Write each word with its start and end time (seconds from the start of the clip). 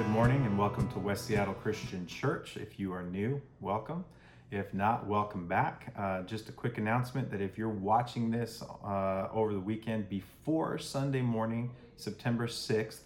good 0.00 0.08
morning 0.08 0.46
and 0.46 0.56
welcome 0.56 0.88
to 0.88 0.98
West 0.98 1.26
Seattle 1.26 1.52
Christian 1.52 2.06
Church. 2.06 2.56
If 2.56 2.80
you 2.80 2.90
are 2.94 3.02
new, 3.02 3.38
welcome. 3.60 4.02
If 4.50 4.72
not, 4.72 5.06
welcome 5.06 5.46
back. 5.46 5.92
Uh, 5.94 6.22
just 6.22 6.48
a 6.48 6.52
quick 6.52 6.78
announcement 6.78 7.30
that 7.30 7.42
if 7.42 7.58
you're 7.58 7.68
watching 7.68 8.30
this 8.30 8.62
uh, 8.82 9.28
over 9.30 9.52
the 9.52 9.60
weekend 9.60 10.08
before 10.08 10.78
Sunday 10.78 11.20
morning, 11.20 11.70
September 11.96 12.46
6th, 12.46 13.00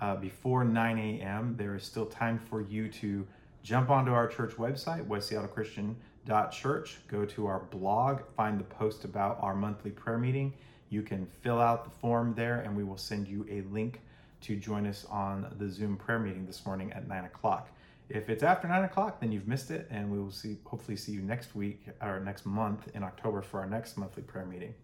uh, 0.00 0.14
before 0.14 0.62
9 0.62 0.98
a.m., 0.98 1.56
there 1.58 1.74
is 1.74 1.82
still 1.82 2.06
time 2.06 2.38
for 2.38 2.60
you 2.60 2.88
to 2.88 3.26
jump 3.64 3.90
onto 3.90 4.12
our 4.12 4.28
church 4.28 4.52
website, 4.52 5.04
westseattlechristian.church, 5.08 6.98
go 7.08 7.24
to 7.24 7.46
our 7.46 7.58
blog, 7.58 8.20
find 8.36 8.60
the 8.60 8.64
post 8.64 9.04
about 9.04 9.40
our 9.42 9.56
monthly 9.56 9.90
prayer 9.90 10.18
meeting. 10.18 10.54
You 10.88 11.02
can 11.02 11.26
fill 11.42 11.60
out 11.60 11.82
the 11.82 11.90
form 11.90 12.32
there, 12.36 12.60
and 12.60 12.76
we 12.76 12.84
will 12.84 12.96
send 12.96 13.26
you 13.26 13.44
a 13.50 13.62
link 13.62 14.00
to 14.42 14.56
join 14.56 14.86
us 14.86 15.04
on 15.10 15.54
the 15.58 15.68
Zoom 15.68 15.96
prayer 15.96 16.18
meeting 16.18 16.46
this 16.46 16.64
morning 16.64 16.92
at 16.92 17.08
9 17.08 17.24
o'clock. 17.24 17.68
If 18.08 18.30
it's 18.30 18.42
after 18.42 18.66
9 18.68 18.84
o'clock, 18.84 19.20
then 19.20 19.32
you've 19.32 19.46
missed 19.46 19.70
it, 19.70 19.86
and 19.90 20.10
we 20.10 20.18
will 20.18 20.30
see 20.30 20.56
hopefully 20.64 20.96
see 20.96 21.12
you 21.12 21.20
next 21.20 21.54
week 21.54 21.86
or 22.00 22.20
next 22.20 22.46
month 22.46 22.88
in 22.94 23.02
October 23.02 23.42
for 23.42 23.60
our 23.60 23.66
next 23.66 23.96
monthly 23.98 24.22
prayer 24.22 24.46
meeting. 24.46 24.74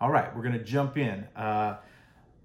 All 0.00 0.10
right, 0.10 0.34
we're 0.36 0.42
going 0.42 0.58
to 0.58 0.64
jump 0.64 0.98
in. 0.98 1.26
Uh, 1.34 1.76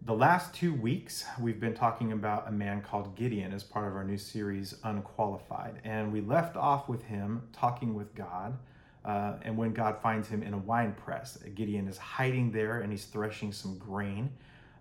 the 0.03 0.13
last 0.13 0.55
two 0.55 0.73
weeks, 0.73 1.25
we've 1.39 1.59
been 1.59 1.75
talking 1.75 2.11
about 2.11 2.47
a 2.47 2.51
man 2.51 2.81
called 2.81 3.15
Gideon 3.15 3.53
as 3.53 3.63
part 3.63 3.87
of 3.87 3.95
our 3.95 4.03
new 4.03 4.17
series, 4.17 4.75
Unqualified. 4.83 5.79
And 5.83 6.11
we 6.11 6.21
left 6.21 6.55
off 6.55 6.89
with 6.89 7.03
him 7.03 7.43
talking 7.53 7.93
with 7.93 8.15
God. 8.15 8.57
Uh, 9.05 9.33
and 9.43 9.55
when 9.55 9.73
God 9.73 9.97
finds 10.01 10.27
him 10.27 10.41
in 10.41 10.53
a 10.53 10.57
wine 10.57 10.93
press, 10.93 11.37
Gideon 11.53 11.87
is 11.87 11.97
hiding 11.97 12.51
there 12.51 12.81
and 12.81 12.91
he's 12.91 13.05
threshing 13.05 13.51
some 13.51 13.77
grain. 13.77 14.31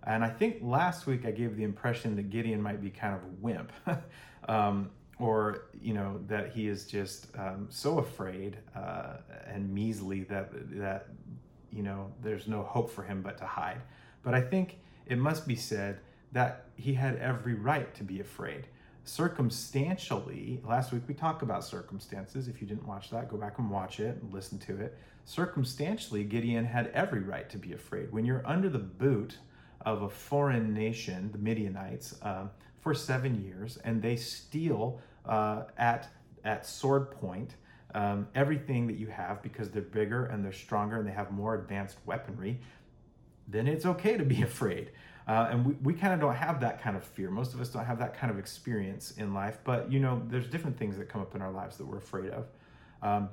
And 0.03 0.23
I 0.23 0.29
think 0.29 0.57
last 0.61 1.05
week 1.05 1.25
I 1.25 1.31
gave 1.31 1.55
the 1.55 1.63
impression 1.63 2.15
that 2.15 2.29
Gideon 2.29 2.61
might 2.61 2.81
be 2.81 2.89
kind 2.89 3.15
of 3.15 3.21
a 3.21 3.33
wimp, 3.39 3.71
um, 4.47 4.89
or 5.19 5.65
you 5.79 5.93
know 5.93 6.19
that 6.27 6.51
he 6.51 6.67
is 6.67 6.85
just 6.85 7.27
um, 7.37 7.67
so 7.69 7.99
afraid 7.99 8.57
uh, 8.75 9.17
and 9.47 9.71
measly 9.71 10.23
that 10.23 10.49
that 10.77 11.07
you 11.71 11.83
know 11.83 12.11
there's 12.23 12.47
no 12.47 12.63
hope 12.63 12.89
for 12.89 13.03
him 13.03 13.21
but 13.21 13.37
to 13.37 13.45
hide. 13.45 13.81
But 14.23 14.33
I 14.33 14.41
think 14.41 14.79
it 15.05 15.17
must 15.17 15.47
be 15.47 15.55
said 15.55 15.99
that 16.31 16.65
he 16.75 16.93
had 16.93 17.17
every 17.17 17.53
right 17.53 17.93
to 17.95 18.03
be 18.03 18.19
afraid. 18.19 18.67
Circumstantially, 19.03 20.61
last 20.63 20.91
week 20.91 21.03
we 21.07 21.13
talked 21.13 21.41
about 21.41 21.63
circumstances. 21.63 22.47
If 22.47 22.61
you 22.61 22.67
didn't 22.67 22.87
watch 22.87 23.09
that, 23.09 23.29
go 23.29 23.37
back 23.37 23.57
and 23.59 23.69
watch 23.69 23.99
it 23.99 24.17
and 24.21 24.33
listen 24.33 24.57
to 24.59 24.79
it. 24.79 24.97
Circumstantially, 25.25 26.23
Gideon 26.23 26.65
had 26.65 26.87
every 26.93 27.19
right 27.19 27.49
to 27.49 27.57
be 27.57 27.73
afraid. 27.73 28.11
When 28.11 28.25
you're 28.25 28.45
under 28.45 28.69
the 28.69 28.79
boot 28.79 29.37
of 29.85 30.03
a 30.03 30.09
foreign 30.09 30.73
nation, 30.73 31.29
the 31.31 31.37
Midianites, 31.37 32.15
uh, 32.21 32.47
for 32.81 32.93
seven 32.93 33.43
years, 33.43 33.77
and 33.83 34.01
they 34.01 34.15
steal 34.15 34.99
uh, 35.25 35.63
at 35.77 36.09
at 36.43 36.65
sword 36.65 37.11
point 37.11 37.55
um, 37.93 38.27
everything 38.35 38.87
that 38.87 38.97
you 38.97 39.07
have 39.07 39.41
because 39.41 39.69
they're 39.69 39.81
bigger 39.81 40.25
and 40.25 40.43
they're 40.43 40.53
stronger 40.53 40.97
and 40.97 41.07
they 41.07 41.11
have 41.11 41.31
more 41.31 41.55
advanced 41.55 41.97
weaponry. 42.05 42.59
Then 43.47 43.67
it's 43.67 43.85
okay 43.85 44.17
to 44.17 44.23
be 44.23 44.41
afraid. 44.43 44.91
Uh, 45.27 45.49
and 45.51 45.65
we, 45.65 45.73
we 45.83 45.93
kind 45.93 46.13
of 46.13 46.19
don't 46.19 46.35
have 46.35 46.59
that 46.61 46.81
kind 46.81 46.97
of 46.97 47.03
fear. 47.03 47.29
Most 47.29 47.53
of 47.53 47.61
us 47.61 47.69
don't 47.69 47.85
have 47.85 47.99
that 47.99 48.17
kind 48.17 48.31
of 48.31 48.39
experience 48.39 49.11
in 49.11 49.33
life, 49.33 49.59
but 49.63 49.91
you 49.91 49.99
know, 49.99 50.21
there's 50.27 50.47
different 50.47 50.77
things 50.77 50.97
that 50.97 51.09
come 51.09 51.21
up 51.21 51.35
in 51.35 51.41
our 51.41 51.51
lives 51.51 51.77
that 51.77 51.85
we're 51.85 51.97
afraid 51.97 52.31
of. 52.31 52.47
Um, 53.03 53.29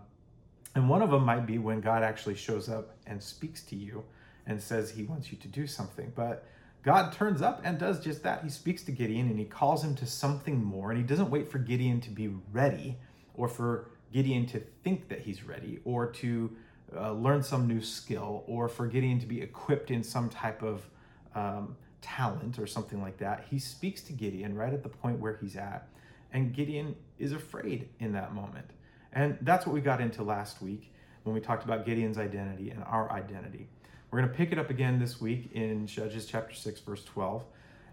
and 0.75 0.89
one 0.89 1.03
of 1.03 1.11
them 1.11 1.25
might 1.25 1.47
be 1.47 1.59
when 1.59 1.81
God 1.81 2.03
actually 2.03 2.35
shows 2.35 2.69
up 2.69 2.97
and 3.07 3.23
speaks 3.23 3.63
to 3.65 3.77
you 3.77 4.05
and 4.49 4.61
says 4.61 4.91
he 4.91 5.05
wants 5.05 5.31
you 5.31 5.39
to 5.39 5.47
do 5.47 5.67
something. 5.67 6.11
But 6.17 6.45
God 6.83 7.13
turns 7.13 7.43
up 7.43 7.61
and 7.65 7.79
does 7.79 8.01
just 8.01 8.23
that. 8.23 8.43
He 8.43 8.49
speaks 8.49 8.83
to 8.85 8.93
Gideon 8.93 9.29
and 9.29 9.39
he 9.39 9.45
calls 9.45 9.85
him 9.85 9.95
to 9.97 10.07
something 10.07 10.65
more. 10.65 10.91
And 10.91 10.99
he 10.99 11.07
doesn't 11.07 11.31
wait 11.31 11.53
for 11.53 11.59
Gideon 11.59 12.01
to 12.01 12.11
be 12.11 12.29
ready 12.51 12.97
or 13.35 13.47
for 13.47 13.91
Gideon 14.13 14.47
to 14.47 14.61
think 14.83 15.09
that 15.09 15.21
he's 15.21 15.45
ready 15.45 15.81
or 15.85 16.07
to 16.13 16.51
uh, 16.97 17.13
learn 17.13 17.43
some 17.43 17.69
new 17.69 17.83
skill 17.83 18.43
or 18.47 18.69
for 18.69 18.87
Gideon 18.87 19.21
to 19.21 19.27
be 19.27 19.43
equipped 19.43 19.91
in 19.91 20.03
some 20.03 20.31
type 20.31 20.63
of 20.63 20.89
um, 21.35 21.77
talent 22.01 22.59
or 22.59 22.67
something 22.67 23.03
like 23.03 23.19
that. 23.19 23.45
He 23.51 23.59
speaks 23.59 24.01
to 24.03 24.15
Gideon 24.15 24.57
right 24.57 24.73
at 24.73 24.83
the 24.83 24.89
point 24.89 25.21
where 25.21 25.37
he's 25.37 25.57
at. 25.57 25.89
And 26.33 26.55
Gideon 26.55 26.97
is 27.19 27.33
afraid 27.33 27.91
in 28.01 28.13
that 28.13 28.35
moment. 28.35 28.71
And 29.13 29.37
that's 29.43 29.67
what 29.67 29.75
we 29.75 29.83
got 29.83 30.01
into 30.01 30.23
last 30.23 30.63
week 30.63 30.93
when 31.25 31.35
we 31.35 31.41
talked 31.41 31.65
about 31.65 31.85
Gideon's 31.85 32.17
identity 32.19 32.71
and 32.71 32.83
our 32.85 33.11
identity. 33.13 33.69
We're 34.11 34.21
going 34.21 34.31
to 34.31 34.37
pick 34.37 34.53
it 34.53 34.59
up 34.59 34.71
again 34.71 34.99
this 34.99 35.21
week 35.21 35.51
in 35.53 35.87
Judges 35.87 36.25
chapter 36.25 36.55
6, 36.55 36.81
verse 36.81 37.05
12. 37.05 37.45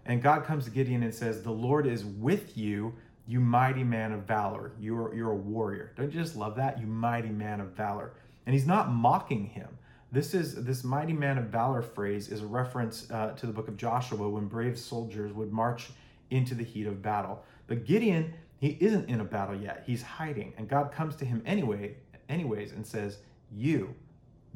And 0.06 0.22
God 0.22 0.44
comes 0.44 0.64
to 0.64 0.70
Gideon 0.70 1.02
and 1.02 1.14
says, 1.14 1.42
The 1.42 1.50
Lord 1.50 1.86
is 1.86 2.06
with 2.06 2.56
you, 2.56 2.94
you 3.26 3.38
mighty 3.38 3.84
man 3.84 4.12
of 4.12 4.22
valor. 4.22 4.72
You're, 4.80 5.14
you're 5.14 5.32
a 5.32 5.36
warrior. 5.36 5.92
Don't 5.94 6.10
you 6.10 6.18
just 6.18 6.34
love 6.34 6.56
that? 6.56 6.80
You 6.80 6.86
mighty 6.86 7.28
man 7.28 7.60
of 7.60 7.72
valor. 7.72 8.12
And 8.46 8.54
he's 8.54 8.66
not 8.66 8.90
mocking 8.90 9.44
him. 9.44 9.68
This 10.10 10.32
is 10.32 10.64
this 10.64 10.84
mighty 10.84 11.12
man 11.12 11.36
of 11.36 11.46
valor 11.46 11.82
phrase 11.82 12.28
is 12.28 12.40
a 12.40 12.46
reference 12.46 13.10
uh, 13.10 13.32
to 13.32 13.44
the 13.44 13.52
book 13.52 13.68
of 13.68 13.76
Joshua 13.76 14.26
when 14.26 14.46
brave 14.46 14.78
soldiers 14.78 15.34
would 15.34 15.52
march 15.52 15.90
into 16.30 16.54
the 16.54 16.64
heat 16.64 16.86
of 16.86 17.02
battle. 17.02 17.44
But 17.66 17.84
Gideon, 17.84 18.32
he 18.58 18.78
isn't 18.80 19.10
in 19.10 19.20
a 19.20 19.24
battle 19.24 19.56
yet. 19.56 19.82
He's 19.84 20.00
hiding, 20.00 20.54
and 20.56 20.66
God 20.66 20.92
comes 20.92 21.16
to 21.16 21.26
him 21.26 21.42
anyway, 21.44 21.96
anyways, 22.28 22.72
and 22.72 22.86
says, 22.86 23.18
"You, 23.52 23.94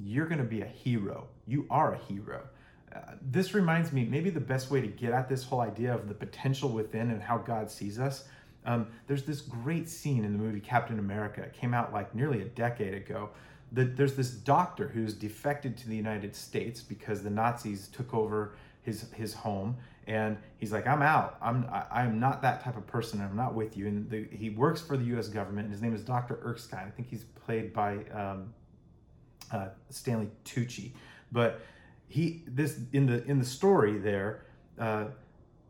you're 0.03 0.27
going 0.27 0.39
to 0.39 0.45
be 0.45 0.63
a 0.63 0.67
hero. 0.67 1.29
You 1.47 1.67
are 1.71 1.95
a 1.95 1.99
hero. 1.99 2.43
Uh, 2.95 2.99
this 3.23 3.55
reminds 3.55 3.93
me, 3.93 4.05
maybe 4.05 4.31
the 4.31 4.41
best 4.41 4.71
way 4.71 4.81
to 4.81 4.87
get 4.87 5.13
at 5.13 5.29
this 5.29 5.45
whole 5.45 5.61
idea 5.61 5.95
of 5.95 6.09
the 6.09 6.15
potential 6.15 6.71
within 6.71 7.11
and 7.11 7.23
how 7.23 7.39
God 7.39 7.71
sees 7.71 7.99
us. 7.99 8.25
Um, 8.65 8.89
there's 9.07 9.23
this 9.25 9.41
great 9.41 9.89
scene 9.89 10.25
in 10.25 10.33
the 10.33 10.39
movie 10.39 10.61
Captain 10.61 10.99
America. 10.99 11.43
It 11.43 11.55
came 11.55 11.73
out 11.73 11.93
like 11.93 12.15
nearly 12.15 12.43
a 12.43 12.47
decade 12.47 12.95
ago. 12.95 13.31
That 13.73 13.97
there's 13.97 14.15
this 14.15 14.31
doctor 14.31 14.89
who's 14.89 15.15
defected 15.15 15.77
to 15.79 15.89
the 15.89 15.95
United 15.95 16.35
States 16.35 16.81
because 16.81 17.23
the 17.23 17.31
Nazis 17.31 17.87
took 17.89 18.13
over 18.13 18.57
his 18.83 19.07
his 19.13 19.33
home, 19.33 19.77
and 20.09 20.37
he's 20.59 20.73
like, 20.73 20.89
"I'm 20.89 21.03
out. 21.03 21.39
I'm 21.41 21.69
I, 21.71 22.03
am 22.03 22.19
not 22.19 22.43
that 22.43 22.65
type 22.65 22.77
of 22.77 22.87
person. 22.89 23.21
I'm 23.21 23.37
not 23.37 23.55
with 23.55 23.77
you." 23.77 23.87
And 23.87 24.11
the, 24.11 24.27
he 24.33 24.51
works 24.51 24.81
for 24.81 24.97
the 24.97 25.05
U.S. 25.05 25.29
government. 25.29 25.67
And 25.67 25.73
his 25.73 25.83
name 25.83 25.95
is 25.95 26.03
Doctor 26.03 26.41
Erskine. 26.45 26.81
I 26.81 26.91
think 26.91 27.09
he's 27.09 27.23
played 27.23 27.73
by 27.73 27.99
um, 28.13 28.53
uh, 29.53 29.69
Stanley 29.89 30.29
Tucci, 30.45 30.93
but 31.33 31.61
he 32.09 32.43
this 32.47 32.79
in 32.93 33.07
the 33.07 33.25
in 33.25 33.39
the 33.39 33.45
story 33.45 33.99
there. 33.99 34.47
Uh, 34.79 35.07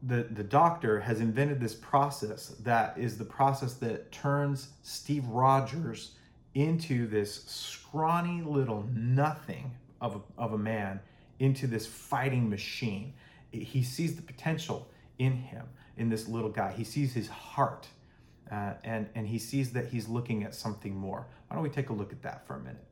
the, 0.02 0.22
the 0.30 0.42
doctor 0.42 0.98
has 1.00 1.20
invented 1.20 1.60
this 1.60 1.74
process 1.74 2.54
that 2.60 2.96
is 2.96 3.18
the 3.18 3.24
process 3.24 3.74
that 3.74 4.10
turns 4.10 4.68
Steve 4.82 5.26
Rogers 5.26 6.12
into 6.54 7.06
this 7.06 7.44
scrawny 7.44 8.42
little 8.42 8.88
nothing 8.94 9.72
of 10.00 10.16
a, 10.16 10.40
of 10.40 10.54
a 10.54 10.58
man 10.58 11.00
into 11.38 11.66
this 11.66 11.86
fighting 11.86 12.48
machine. 12.48 13.12
He 13.52 13.82
sees 13.82 14.16
the 14.16 14.22
potential 14.22 14.88
in 15.18 15.32
him, 15.32 15.66
in 15.96 16.08
this 16.08 16.28
little 16.28 16.50
guy. 16.50 16.72
He 16.72 16.84
sees 16.84 17.12
his 17.12 17.28
heart, 17.28 17.86
uh, 18.50 18.74
and, 18.84 19.08
and 19.14 19.26
he 19.26 19.38
sees 19.38 19.72
that 19.72 19.88
he's 19.88 20.08
looking 20.08 20.44
at 20.44 20.54
something 20.54 20.94
more. 20.94 21.26
Why 21.48 21.56
don't 21.56 21.62
we 21.62 21.70
take 21.70 21.90
a 21.90 21.92
look 21.92 22.12
at 22.12 22.22
that 22.22 22.46
for 22.46 22.54
a 22.54 22.60
minute? 22.60 22.84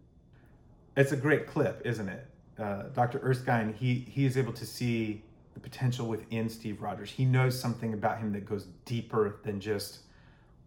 It's 0.99 1.13
a 1.13 1.17
great 1.17 1.47
clip, 1.47 1.81
isn't 1.85 2.09
it? 2.09 2.27
Uh, 2.59 2.83
Dr. 2.93 3.21
Erskine, 3.21 3.73
he, 3.73 4.05
he 4.11 4.27
is 4.27 4.37
able 4.37 4.53
to 4.55 4.67
see 4.67 5.23
the 5.55 5.61
potential 5.61 6.09
within 6.09 6.49
Steve 6.49 6.83
Rogers. 6.83 7.09
He 7.09 7.25
knows 7.25 7.57
something 7.59 7.95
about 7.95 8.19
him 8.19 8.33
that 8.33 8.45
goes 8.45 8.67
deeper 8.85 9.37
than 9.45 9.61
just 9.61 10.01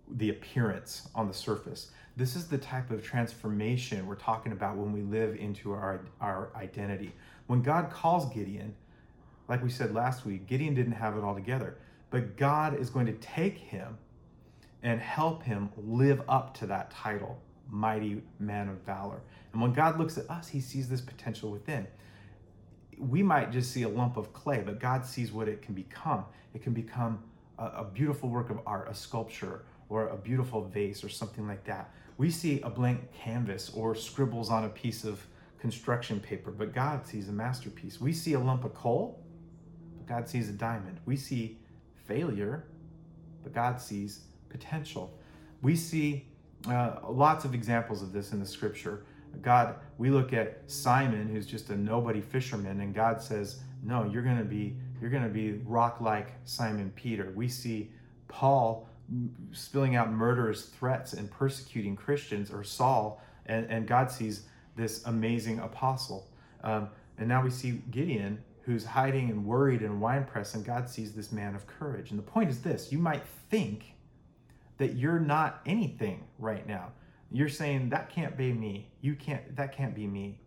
the 0.10 0.30
appearance 0.30 1.10
on 1.14 1.28
the 1.28 1.34
surface. 1.34 1.92
This 2.16 2.38
is 2.38 2.48
the 2.48 2.58
type 2.58 2.92
of 2.92 3.04
transformation 3.04 4.08
we're 4.08 4.16
talking 4.16 4.54
about 4.54 4.78
when 4.78 4.94
we 4.94 5.02
live 5.02 5.36
into 5.36 5.74
our, 5.74 6.00
our 6.22 6.50
identity. 6.56 7.12
When 7.48 7.62
God 7.62 7.90
calls 7.92 8.34
Gideon, 8.34 8.74
like 9.50 9.62
we 9.62 9.70
said 9.70 9.94
last 9.94 10.26
week, 10.26 10.48
Gideon 10.48 10.74
didn't 10.74 10.94
have 10.94 11.18
it 11.18 11.26
all 11.26 11.36
together, 11.36 11.76
but 12.10 12.38
God 12.38 12.80
is 12.80 12.90
going 12.90 13.08
to 13.08 13.14
take 13.16 13.58
him 13.58 13.98
and 14.82 15.02
help 15.02 15.44
him 15.44 15.72
live 15.76 16.22
up 16.30 16.54
to 16.60 16.68
that 16.68 16.90
title 16.90 17.42
mighty 17.72 18.22
man 18.38 18.70
of 18.70 18.76
valor. 18.82 19.22
And 19.54 19.62
when 19.62 19.74
God 19.74 19.98
looks 19.98 20.18
at 20.18 20.30
us, 20.30 20.50
he 20.50 20.60
sees 20.60 20.88
this 20.90 21.02
potential 21.02 21.50
within. 21.50 21.88
We 23.00 23.24
might 23.24 23.52
just 23.52 23.72
see 23.72 23.84
a 23.84 23.90
lump 23.90 24.18
of 24.18 24.34
clay, 24.34 24.62
but 24.64 24.80
God 24.80 25.06
sees 25.06 25.32
what 25.32 25.48
it 25.48 25.62
can 25.62 25.74
become. 25.74 26.26
It 26.54 26.62
can 26.62 26.74
become 26.74 27.24
a, 27.58 27.66
a 27.66 27.84
beautiful 27.92 28.30
work 28.30 28.50
of 28.50 28.60
art, 28.66 28.90
a 28.90 28.94
sculpture, 28.94 29.64
or 29.90 30.10
a 30.10 30.18
beautiful 30.18 30.66
vase, 30.66 31.04
or 31.04 31.10
something 31.10 31.48
like 31.48 31.64
that. 31.64 31.92
We 32.18 32.30
see 32.30 32.62
a 32.62 32.70
blank 32.70 33.12
canvas 33.14 33.72
or 33.74 33.96
scribbles 33.96 34.52
on 34.52 34.66
a 34.66 34.70
piece 34.70 35.04
of 35.04 35.26
construction 35.60 36.20
paper, 36.20 36.52
but 36.52 36.74
God 36.74 37.06
sees 37.06 37.30
a 37.30 37.32
masterpiece. 37.32 38.00
We 38.00 38.14
see 38.14 38.34
a 38.34 38.40
lump 38.40 38.64
of 38.66 38.74
coal, 38.74 39.24
but 39.98 40.08
God 40.08 40.28
sees 40.28 40.50
a 40.50 40.54
diamond. 40.54 41.00
We 41.06 41.16
see 41.16 41.60
failure, 42.06 42.66
but 43.44 43.54
God 43.54 43.80
sees 43.80 44.22
potential. 44.50 45.18
We 45.62 45.76
see 45.76 46.28
uh, 46.68 46.98
lots 47.10 47.46
of 47.46 47.54
examples 47.54 48.02
of 48.02 48.12
this 48.14 48.32
in 48.34 48.40
the 48.40 48.46
scripture. 48.46 49.06
God, 49.42 49.76
we 49.98 50.10
look 50.10 50.34
at 50.34 50.70
Simon, 50.70 51.28
who's 51.30 51.46
just 51.46 51.70
a 51.70 51.76
nobody 51.76 52.22
fisherman, 52.22 52.82
and 52.82 52.94
God 52.94 53.22
says, 53.22 53.62
"No, 53.84 54.10
you're 54.12 54.24
going 54.24 54.38
to 54.38 54.44
be 54.44 54.76
you're 55.00 55.10
going 55.10 55.24
to 55.24 55.30
be 55.30 55.54
rock 55.66 56.02
like 56.02 56.34
Simon 56.44 56.92
Peter." 56.96 57.32
We 57.36 57.48
see 57.48 57.92
Paul 58.28 58.88
spilling 59.52 59.96
out 59.96 60.12
murderous 60.12 60.66
threats 60.66 61.14
and 61.14 61.30
persecuting 61.32 61.96
Christians, 61.96 62.52
or 62.52 62.64
Saul, 62.64 63.22
and, 63.46 63.70
and 63.70 63.88
God 63.88 64.12
sees 64.12 64.44
this 64.76 65.06
amazing 65.06 65.60
apostle. 65.60 66.30
Um, 66.64 66.90
and 67.18 67.28
now 67.28 67.44
we 67.44 67.50
see 67.50 67.82
Gideon, 67.92 68.42
who's 68.62 68.86
hiding 68.86 69.30
and 69.30 69.46
worried 69.46 69.82
in 69.82 69.92
a 69.92 69.96
wine 69.96 70.26
press, 70.26 70.54
and 70.54 70.64
God 70.64 70.90
sees 70.90 71.14
this 71.14 71.32
man 71.32 71.56
of 71.56 71.68
courage. 71.68 72.12
And 72.12 72.20
the 72.20 72.24
point 72.24 72.50
is 72.50 72.62
this 72.62 72.92
you 72.92 73.00
might 73.00 73.24
think 73.50 73.94
that 74.82 74.96
you're 74.96 75.20
not 75.20 75.62
anything 75.68 76.24
right 76.40 76.66
now. 76.68 76.88
You're 77.32 77.50
saying 77.50 77.90
that 77.90 78.10
can't 78.10 78.36
be 78.36 78.52
me. 78.52 78.90
You 79.02 79.14
can't 79.14 79.56
that 79.56 79.78
can't 79.78 79.94
be 79.94 80.08
me. 80.08 80.40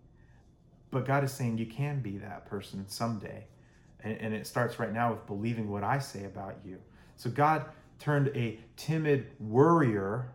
But 0.91 1.07
God 1.07 1.23
is 1.23 1.33
saying 1.33 1.59
you 1.59 1.67
can 1.67 2.01
be 2.01 2.19
that 2.19 2.45
person 2.45 2.85
someday. 2.89 3.47
And, 4.01 4.19
and 4.21 4.35
it 4.35 4.49
starts 4.49 4.81
right 4.81 4.93
now 4.93 5.13
with 5.13 5.25
believing 5.29 5.71
what 5.71 5.85
I 5.85 6.01
say 6.01 6.25
about 6.25 6.57
you. 6.65 6.79
So 7.17 7.31
God 7.31 7.67
turned 8.01 8.33
a 8.35 8.59
timid 8.77 9.29
worrier 9.39 10.33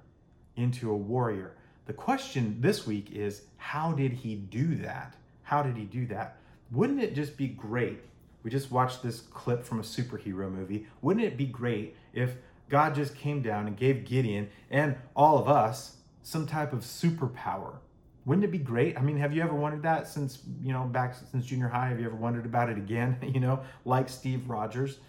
into 0.55 0.91
a 0.91 0.95
warrior. 0.95 1.57
The 1.85 1.93
question 1.93 2.55
this 2.61 2.87
week 2.87 3.11
is 3.11 3.41
how 3.57 3.91
did 3.91 4.13
he 4.13 4.35
do 4.35 4.75
that? 4.75 5.17
How 5.43 5.61
did 5.61 5.75
he 5.75 5.83
do 5.83 6.05
that? 6.07 6.37
Wouldn't 6.71 7.03
it 7.03 7.15
just 7.15 7.35
be 7.35 7.49
great? 7.49 7.99
We 8.43 8.49
just 8.49 8.71
watched 8.71 9.03
this 9.03 9.19
clip 9.19 9.65
from 9.65 9.81
a 9.81 9.83
superhero 9.83 10.49
movie. 10.49 10.87
Wouldn't 11.01 11.25
it 11.25 11.35
be 11.35 11.45
great 11.45 11.97
if 12.13 12.35
God 12.69 12.95
just 12.95 13.15
came 13.15 13.41
down 13.41 13.67
and 13.67 13.75
gave 13.75 14.05
Gideon 14.05 14.49
and 14.69 14.95
all 15.15 15.37
of 15.37 15.47
us 15.47 15.97
some 16.23 16.45
type 16.47 16.71
of 16.71 16.81
superpower? 16.81 17.77
Wouldn't 18.25 18.45
it 18.45 18.51
be 18.51 18.59
great? 18.59 18.97
I 18.97 19.01
mean, 19.01 19.17
have 19.17 19.33
you 19.33 19.41
ever 19.41 19.55
wondered 19.55 19.83
that 19.83 20.07
since, 20.07 20.43
you 20.61 20.71
know, 20.71 20.83
back 20.83 21.15
since 21.31 21.45
junior 21.45 21.67
high? 21.67 21.89
Have 21.89 21.99
you 21.99 22.05
ever 22.05 22.15
wondered 22.15 22.45
about 22.45 22.69
it 22.69 22.77
again? 22.77 23.17
You 23.33 23.39
know, 23.39 23.61
like 23.85 24.07
Steve 24.07 24.49
Rogers? 24.49 24.99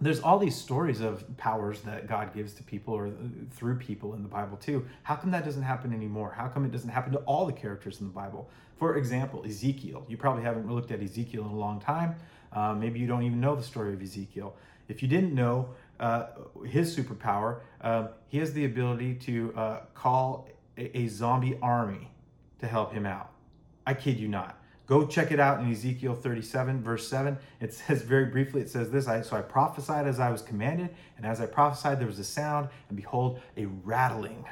there's 0.00 0.20
all 0.20 0.38
these 0.38 0.54
stories 0.54 1.00
of 1.00 1.24
powers 1.38 1.80
that 1.82 2.06
God 2.06 2.34
gives 2.34 2.52
to 2.54 2.62
people 2.62 2.92
or 2.92 3.10
through 3.50 3.76
people 3.76 4.14
in 4.14 4.22
the 4.22 4.28
Bible 4.28 4.56
too. 4.58 4.86
How 5.02 5.16
come 5.16 5.30
that 5.30 5.44
doesn't 5.44 5.62
happen 5.62 5.92
anymore? 5.92 6.34
How 6.36 6.48
come 6.48 6.64
it 6.64 6.72
doesn't 6.72 6.90
happen 6.90 7.12
to 7.12 7.18
all 7.20 7.46
the 7.46 7.52
characters 7.52 8.00
in 8.00 8.06
the 8.06 8.12
Bible? 8.12 8.50
For 8.78 8.96
example, 8.96 9.42
Ezekiel. 9.46 10.04
You 10.06 10.18
probably 10.18 10.42
haven't 10.42 10.70
looked 10.70 10.90
at 10.90 11.02
Ezekiel 11.02 11.44
in 11.44 11.50
a 11.50 11.56
long 11.56 11.80
time. 11.80 12.16
Uh, 12.52 12.74
maybe 12.74 12.98
you 12.98 13.06
don't 13.06 13.22
even 13.22 13.40
know 13.40 13.56
the 13.56 13.62
story 13.62 13.94
of 13.94 14.02
Ezekiel. 14.02 14.54
If 14.88 15.02
you 15.02 15.08
didn't 15.08 15.34
know 15.34 15.70
uh, 16.00 16.26
his 16.66 16.96
superpower, 16.96 17.60
uh, 17.80 18.08
he 18.28 18.38
has 18.38 18.52
the 18.52 18.64
ability 18.64 19.14
to 19.14 19.52
uh, 19.56 19.80
call 19.94 20.48
a, 20.76 20.96
a 20.98 21.08
zombie 21.08 21.58
army 21.62 22.10
to 22.58 22.66
help 22.66 22.92
him 22.92 23.06
out. 23.06 23.30
I 23.86 23.94
kid 23.94 24.18
you 24.18 24.28
not. 24.28 24.58
Go 24.86 25.04
check 25.04 25.32
it 25.32 25.40
out 25.40 25.60
in 25.60 25.70
Ezekiel 25.70 26.14
37, 26.14 26.82
verse 26.82 27.08
7. 27.08 27.36
It 27.60 27.74
says 27.74 28.02
very 28.02 28.26
briefly, 28.26 28.60
it 28.60 28.70
says 28.70 28.90
this 28.90 29.08
I, 29.08 29.22
So 29.22 29.36
I 29.36 29.42
prophesied 29.42 30.06
as 30.06 30.20
I 30.20 30.30
was 30.30 30.42
commanded, 30.42 30.90
and 31.16 31.26
as 31.26 31.40
I 31.40 31.46
prophesied, 31.46 31.98
there 31.98 32.06
was 32.06 32.18
a 32.18 32.24
sound, 32.24 32.68
and 32.88 32.96
behold, 32.96 33.40
a 33.56 33.66
rattling. 33.66 34.44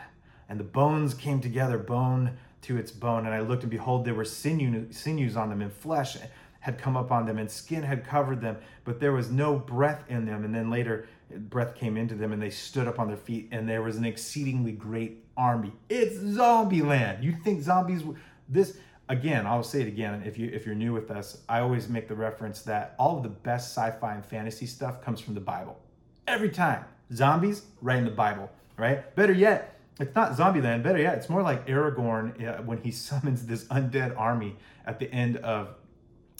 And 0.49 0.59
the 0.59 0.65
bones 0.65 1.15
came 1.15 1.41
together, 1.41 1.79
bone 1.79 2.37
to 2.63 2.77
its 2.77 2.91
bone. 2.91 3.27
And 3.27 3.35
I 3.35 3.41
looked, 3.41 3.63
and 3.63 3.71
behold, 3.71 4.05
there 4.05 4.15
were 4.15 4.25
sinew, 4.25 4.91
sinews 4.93 5.37
on 5.37 5.51
them, 5.51 5.63
and 5.63 5.73
flesh 5.73 6.17
had 6.61 6.79
come 6.79 6.97
up 6.97 7.13
on 7.13 7.27
them, 7.27 7.39
and 7.39 7.51
skin 7.51 7.83
had 7.83 8.05
covered 8.05 8.41
them, 8.41 8.57
but 8.85 8.99
there 8.99 9.13
was 9.13 9.31
no 9.31 9.55
breath 9.55 10.03
in 10.09 10.25
them. 10.25 10.45
And 10.45 10.55
then 10.55 10.71
later, 10.71 11.07
breath 11.39 11.75
came 11.75 11.97
into 11.97 12.15
them, 12.15 12.33
and 12.33 12.41
they 12.41 12.51
stood 12.51 12.89
up 12.89 12.99
on 12.99 13.09
their 13.09 13.17
feet, 13.17 13.49
and 13.53 13.69
there 13.69 13.83
was 13.83 13.97
an 13.97 14.05
exceedingly 14.05 14.73
great 14.73 15.25
army. 15.37 15.73
It's 15.89 16.17
Zombieland. 16.17 17.23
You 17.23 17.33
think 17.33 17.63
zombies, 17.63 18.03
this 18.49 18.79
again, 19.09 19.47
I'll 19.47 19.63
say 19.63 19.83
it 19.83 19.89
again. 19.89 20.23
If 20.25 20.39
you 20.39 20.51
if 20.53 20.67
you're 20.67 20.75
new 20.75 20.93
with 20.93 21.11
us, 21.11 21.43
I 21.49 21.61
always 21.61 21.89
make 21.89 22.09
the 22.09 22.15
reference 22.15 22.63
that 22.63 22.95
all 22.99 23.17
of 23.17 23.23
the 23.23 23.29
best 23.29 23.77
sci-fi 23.77 24.15
and 24.15 24.25
fantasy 24.25 24.67
stuff 24.67 25.03
comes 25.03 25.21
from 25.21 25.35
the 25.35 25.41
Bible. 25.41 25.79
Every 26.27 26.51
time, 26.51 26.85
zombies 27.13 27.63
right 27.83 27.99
in 27.99 28.05
the 28.05 28.11
Bible, 28.11 28.51
right? 28.77 29.15
Better 29.15 29.33
yet, 29.33 29.79
it's 30.01 30.15
not 30.15 30.33
Zombieland. 30.33 30.83
Better 30.83 30.99
yet, 30.99 31.17
it's 31.19 31.29
more 31.29 31.43
like 31.43 31.67
Aragorn 31.67 32.43
uh, 32.43 32.63
when 32.63 32.79
he 32.79 32.91
summons 33.09 33.47
this 33.47 33.65
undead 33.65 34.19
army 34.19 34.57
at 34.87 34.99
the 34.99 35.11
end 35.13 35.37
of 35.39 35.75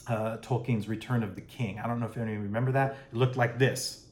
uh, 0.07 0.37
Tolkien's 0.37 0.87
Return 0.87 1.23
of 1.23 1.35
the 1.35 1.41
King. 1.41 1.79
I 1.79 1.87
don't 1.87 1.99
know 1.99 2.05
if 2.05 2.17
anyone 2.17 2.43
remember 2.43 2.71
that. 2.73 2.97
It 3.11 3.17
looked 3.17 3.37
like 3.37 3.57
this. 3.57 4.04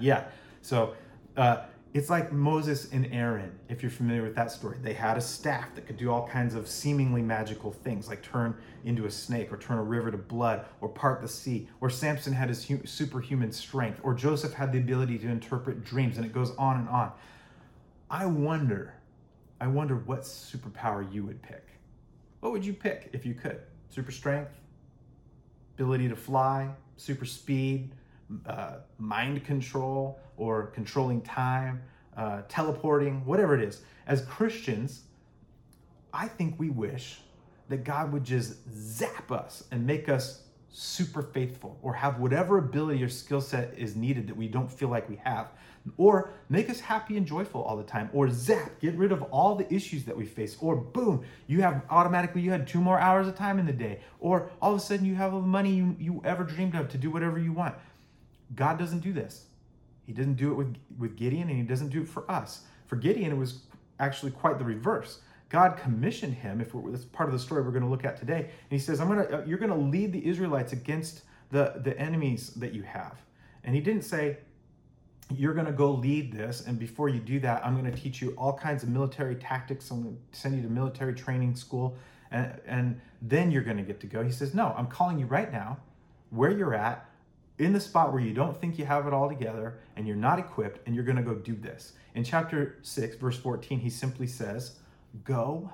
Yeah. 0.00 0.24
So. 0.62 0.94
Uh, 1.36 1.64
it's 1.94 2.08
like 2.08 2.32
Moses 2.32 2.90
and 2.90 3.06
Aaron, 3.12 3.52
if 3.68 3.82
you're 3.82 3.90
familiar 3.90 4.22
with 4.22 4.34
that 4.36 4.50
story. 4.50 4.78
They 4.80 4.94
had 4.94 5.18
a 5.18 5.20
staff 5.20 5.74
that 5.74 5.86
could 5.86 5.98
do 5.98 6.10
all 6.10 6.26
kinds 6.26 6.54
of 6.54 6.66
seemingly 6.66 7.20
magical 7.20 7.70
things, 7.70 8.08
like 8.08 8.22
turn 8.22 8.56
into 8.84 9.04
a 9.04 9.10
snake, 9.10 9.52
or 9.52 9.58
turn 9.58 9.76
a 9.76 9.82
river 9.82 10.10
to 10.10 10.16
blood, 10.16 10.64
or 10.80 10.88
part 10.88 11.20
the 11.20 11.28
sea. 11.28 11.68
Or 11.82 11.90
Samson 11.90 12.32
had 12.32 12.48
his 12.48 12.66
superhuman 12.86 13.52
strength, 13.52 14.00
or 14.02 14.14
Joseph 14.14 14.54
had 14.54 14.72
the 14.72 14.78
ability 14.78 15.18
to 15.18 15.28
interpret 15.28 15.84
dreams, 15.84 16.16
and 16.16 16.24
it 16.24 16.32
goes 16.32 16.56
on 16.56 16.78
and 16.78 16.88
on. 16.88 17.12
I 18.10 18.24
wonder, 18.24 18.94
I 19.60 19.66
wonder 19.66 19.96
what 19.96 20.22
superpower 20.22 21.12
you 21.12 21.24
would 21.24 21.42
pick. 21.42 21.68
What 22.40 22.52
would 22.52 22.64
you 22.64 22.72
pick 22.72 23.10
if 23.12 23.26
you 23.26 23.34
could? 23.34 23.60
Super 23.90 24.12
strength, 24.12 24.58
ability 25.74 26.08
to 26.08 26.16
fly, 26.16 26.70
super 26.96 27.26
speed, 27.26 27.90
uh, 28.46 28.76
mind 28.98 29.44
control 29.44 30.20
or 30.36 30.66
controlling 30.68 31.20
time, 31.22 31.82
uh, 32.16 32.42
teleporting, 32.48 33.24
whatever 33.24 33.54
it 33.54 33.62
is. 33.62 33.82
As 34.06 34.24
Christians, 34.26 35.02
I 36.12 36.28
think 36.28 36.58
we 36.58 36.70
wish 36.70 37.20
that 37.68 37.84
God 37.84 38.12
would 38.12 38.24
just 38.24 38.56
zap 38.74 39.32
us 39.32 39.64
and 39.70 39.86
make 39.86 40.08
us 40.08 40.42
super 40.72 41.22
faithful 41.22 41.78
or 41.82 41.92
have 41.92 42.18
whatever 42.18 42.58
ability 42.58 43.02
or 43.02 43.08
skill 43.08 43.42
set 43.42 43.74
is 43.76 43.94
needed 43.94 44.26
that 44.26 44.36
we 44.36 44.48
don't 44.48 44.72
feel 44.72 44.88
like 44.88 45.06
we 45.08 45.16
have 45.16 45.50
or 45.98 46.30
make 46.48 46.70
us 46.70 46.80
happy 46.80 47.18
and 47.18 47.26
joyful 47.26 47.62
all 47.62 47.76
the 47.76 47.82
time 47.82 48.08
or 48.14 48.30
zap 48.30 48.80
get 48.80 48.94
rid 48.94 49.12
of 49.12 49.22
all 49.24 49.54
the 49.54 49.70
issues 49.72 50.04
that 50.04 50.16
we 50.16 50.24
face 50.24 50.56
or 50.60 50.74
boom 50.74 51.22
you 51.46 51.60
have 51.60 51.82
automatically 51.90 52.40
you 52.40 52.50
had 52.50 52.66
two 52.66 52.80
more 52.80 52.98
hours 52.98 53.28
of 53.28 53.36
time 53.36 53.58
in 53.58 53.66
the 53.66 53.72
day 53.72 54.00
or 54.18 54.50
all 54.62 54.72
of 54.72 54.78
a 54.78 54.80
sudden 54.80 55.04
you 55.04 55.14
have 55.14 55.32
the 55.32 55.40
money 55.40 55.74
you, 55.74 55.94
you 55.98 56.22
ever 56.24 56.42
dreamed 56.42 56.74
of 56.74 56.88
to 56.88 56.96
do 56.96 57.10
whatever 57.10 57.38
you 57.38 57.52
want 57.52 57.74
God 58.54 58.78
doesn't 58.78 59.00
do 59.00 59.12
this. 59.12 59.46
He 60.06 60.12
doesn't 60.12 60.34
do 60.34 60.50
it 60.50 60.54
with, 60.54 60.76
with 60.98 61.16
Gideon, 61.16 61.48
and 61.48 61.56
he 61.56 61.62
doesn't 61.62 61.88
do 61.88 62.02
it 62.02 62.08
for 62.08 62.28
us. 62.30 62.62
For 62.86 62.96
Gideon, 62.96 63.32
it 63.32 63.38
was 63.38 63.60
actually 64.00 64.32
quite 64.32 64.58
the 64.58 64.64
reverse. 64.64 65.20
God 65.48 65.76
commissioned 65.76 66.34
him, 66.34 66.60
if 66.60 66.74
we're, 66.74 66.90
that's 66.90 67.04
part 67.04 67.28
of 67.28 67.32
the 67.32 67.38
story 67.38 67.62
we're 67.62 67.70
going 67.70 67.84
to 67.84 67.88
look 67.88 68.04
at 68.04 68.16
today, 68.16 68.40
and 68.40 68.70
he 68.70 68.78
says, 68.78 69.00
I'm 69.00 69.08
gonna, 69.08 69.24
uh, 69.24 69.44
you're 69.46 69.58
going 69.58 69.70
to 69.70 69.76
lead 69.76 70.12
the 70.12 70.26
Israelites 70.26 70.72
against 70.72 71.22
the, 71.50 71.80
the 71.84 71.98
enemies 71.98 72.48
that 72.54 72.72
you 72.72 72.82
have. 72.82 73.18
And 73.62 73.74
he 73.74 73.80
didn't 73.80 74.02
say, 74.02 74.38
you're 75.30 75.54
going 75.54 75.66
to 75.66 75.72
go 75.72 75.92
lead 75.92 76.32
this, 76.32 76.66
and 76.66 76.78
before 76.78 77.08
you 77.08 77.20
do 77.20 77.38
that, 77.40 77.64
I'm 77.64 77.78
going 77.78 77.90
to 77.90 77.96
teach 77.96 78.20
you 78.20 78.34
all 78.36 78.52
kinds 78.52 78.82
of 78.82 78.88
military 78.88 79.36
tactics. 79.36 79.90
I'm 79.90 80.04
to 80.04 80.38
send 80.38 80.56
you 80.56 80.62
to 80.62 80.68
military 80.68 81.14
training 81.14 81.54
school, 81.54 81.96
and, 82.30 82.60
and 82.66 83.00
then 83.20 83.50
you're 83.50 83.62
going 83.62 83.76
to 83.76 83.82
get 83.82 84.00
to 84.00 84.06
go. 84.06 84.22
He 84.22 84.32
says, 84.32 84.54
No, 84.54 84.74
I'm 84.76 84.86
calling 84.86 85.18
you 85.18 85.26
right 85.26 85.50
now, 85.52 85.78
where 86.30 86.50
you're 86.50 86.74
at 86.74 87.06
in 87.58 87.72
the 87.72 87.80
spot 87.80 88.12
where 88.12 88.22
you 88.22 88.32
don't 88.32 88.56
think 88.56 88.78
you 88.78 88.84
have 88.84 89.06
it 89.06 89.12
all 89.12 89.28
together 89.28 89.78
and 89.96 90.06
you're 90.06 90.16
not 90.16 90.38
equipped 90.38 90.86
and 90.86 90.94
you're 90.94 91.04
going 91.04 91.16
to 91.16 91.22
go 91.22 91.34
do 91.34 91.54
this. 91.54 91.92
In 92.14 92.24
chapter 92.24 92.78
6, 92.82 93.16
verse 93.16 93.38
14, 93.38 93.78
he 93.78 93.90
simply 93.90 94.26
says, 94.26 94.76
Go 95.24 95.70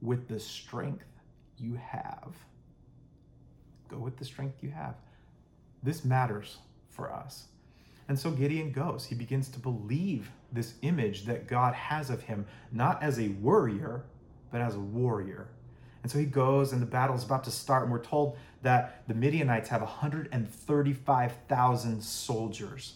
with 0.00 0.28
the 0.28 0.40
strength 0.40 1.04
you 1.58 1.74
have. 1.74 2.34
Go 3.88 3.98
with 3.98 4.16
the 4.16 4.24
strength 4.24 4.62
you 4.62 4.70
have. 4.70 4.96
This 5.82 6.04
matters 6.04 6.58
for 6.88 7.12
us. 7.12 7.46
And 8.08 8.18
so 8.18 8.30
Gideon 8.30 8.72
goes. 8.72 9.04
He 9.04 9.14
begins 9.14 9.48
to 9.50 9.58
believe 9.58 10.30
this 10.52 10.74
image 10.82 11.24
that 11.24 11.46
God 11.46 11.74
has 11.74 12.10
of 12.10 12.22
him, 12.22 12.46
not 12.72 13.02
as 13.02 13.18
a 13.18 13.28
warrior, 13.28 14.04
but 14.50 14.60
as 14.60 14.74
a 14.76 14.80
warrior. 14.80 15.48
And 16.02 16.10
so 16.10 16.18
he 16.18 16.24
goes, 16.24 16.72
and 16.72 16.80
the 16.80 16.86
battle 16.86 17.16
is 17.16 17.24
about 17.24 17.42
to 17.44 17.50
start, 17.50 17.82
and 17.82 17.92
we're 17.92 17.98
told 18.02 18.36
that 18.66 19.06
the 19.06 19.14
Midianites 19.14 19.68
have 19.68 19.80
135,000 19.80 22.02
soldiers, 22.02 22.94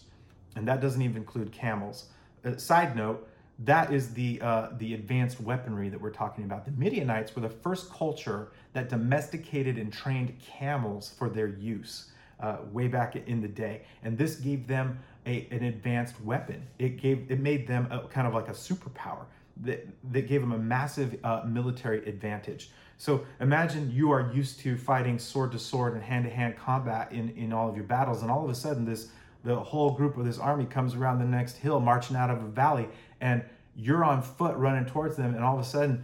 and 0.57 0.67
that 0.67 0.81
doesn't 0.81 1.01
even 1.01 1.15
include 1.15 1.53
camels. 1.53 2.09
Uh, 2.43 2.57
side 2.57 2.93
note, 2.93 3.25
that 3.59 3.93
is 3.93 4.13
the 4.13 4.41
uh, 4.41 4.71
the 4.77 4.95
advanced 4.95 5.39
weaponry 5.39 5.87
that 5.87 6.01
we're 6.01 6.09
talking 6.09 6.43
about. 6.43 6.65
The 6.65 6.71
Midianites 6.71 7.33
were 7.33 7.41
the 7.41 7.49
first 7.49 7.89
culture 7.89 8.51
that 8.73 8.89
domesticated 8.89 9.77
and 9.77 9.93
trained 9.93 10.37
camels 10.39 11.13
for 11.17 11.29
their 11.29 11.47
use 11.47 12.11
uh, 12.41 12.57
way 12.73 12.89
back 12.89 13.15
in 13.15 13.39
the 13.39 13.47
day, 13.47 13.83
and 14.03 14.17
this 14.17 14.35
gave 14.35 14.67
them 14.67 14.99
a, 15.25 15.47
an 15.51 15.63
advanced 15.63 16.19
weapon. 16.21 16.67
It 16.79 16.97
gave 16.97 17.31
it 17.31 17.39
made 17.39 17.65
them 17.65 17.87
a, 17.89 18.09
kind 18.09 18.27
of 18.27 18.33
like 18.33 18.49
a 18.49 18.53
superpower 18.53 19.23
that, 19.61 19.87
that 20.11 20.27
gave 20.27 20.41
them 20.41 20.51
a 20.51 20.57
massive 20.57 21.19
uh, 21.23 21.43
military 21.45 22.07
advantage. 22.07 22.71
So 22.97 23.25
imagine 23.39 23.91
you 23.91 24.11
are 24.11 24.31
used 24.31 24.59
to 24.59 24.77
fighting 24.77 25.17
sword 25.17 25.51
to 25.53 25.59
sword 25.59 25.93
and 25.93 26.03
hand 26.03 26.25
to 26.25 26.29
hand 26.29 26.55
combat 26.57 27.11
in, 27.11 27.29
in 27.29 27.51
all 27.51 27.67
of 27.67 27.75
your 27.75 27.85
battles, 27.85 28.21
and 28.21 28.29
all 28.29 28.43
of 28.43 28.49
a 28.49 28.55
sudden, 28.55 28.85
this 28.85 29.09
the 29.43 29.55
whole 29.55 29.91
group 29.91 30.17
of 30.17 30.25
this 30.25 30.37
army 30.37 30.65
comes 30.65 30.93
around 30.93 31.17
the 31.17 31.25
next 31.25 31.57
hill, 31.57 31.79
marching 31.79 32.15
out 32.15 32.29
of 32.29 32.43
a 32.43 32.47
valley, 32.47 32.87
and 33.19 33.43
you're 33.75 34.03
on 34.03 34.21
foot 34.21 34.55
running 34.55 34.85
towards 34.85 35.15
them, 35.15 35.33
and 35.33 35.43
all 35.43 35.55
of 35.55 35.61
a 35.61 35.67
sudden, 35.67 36.03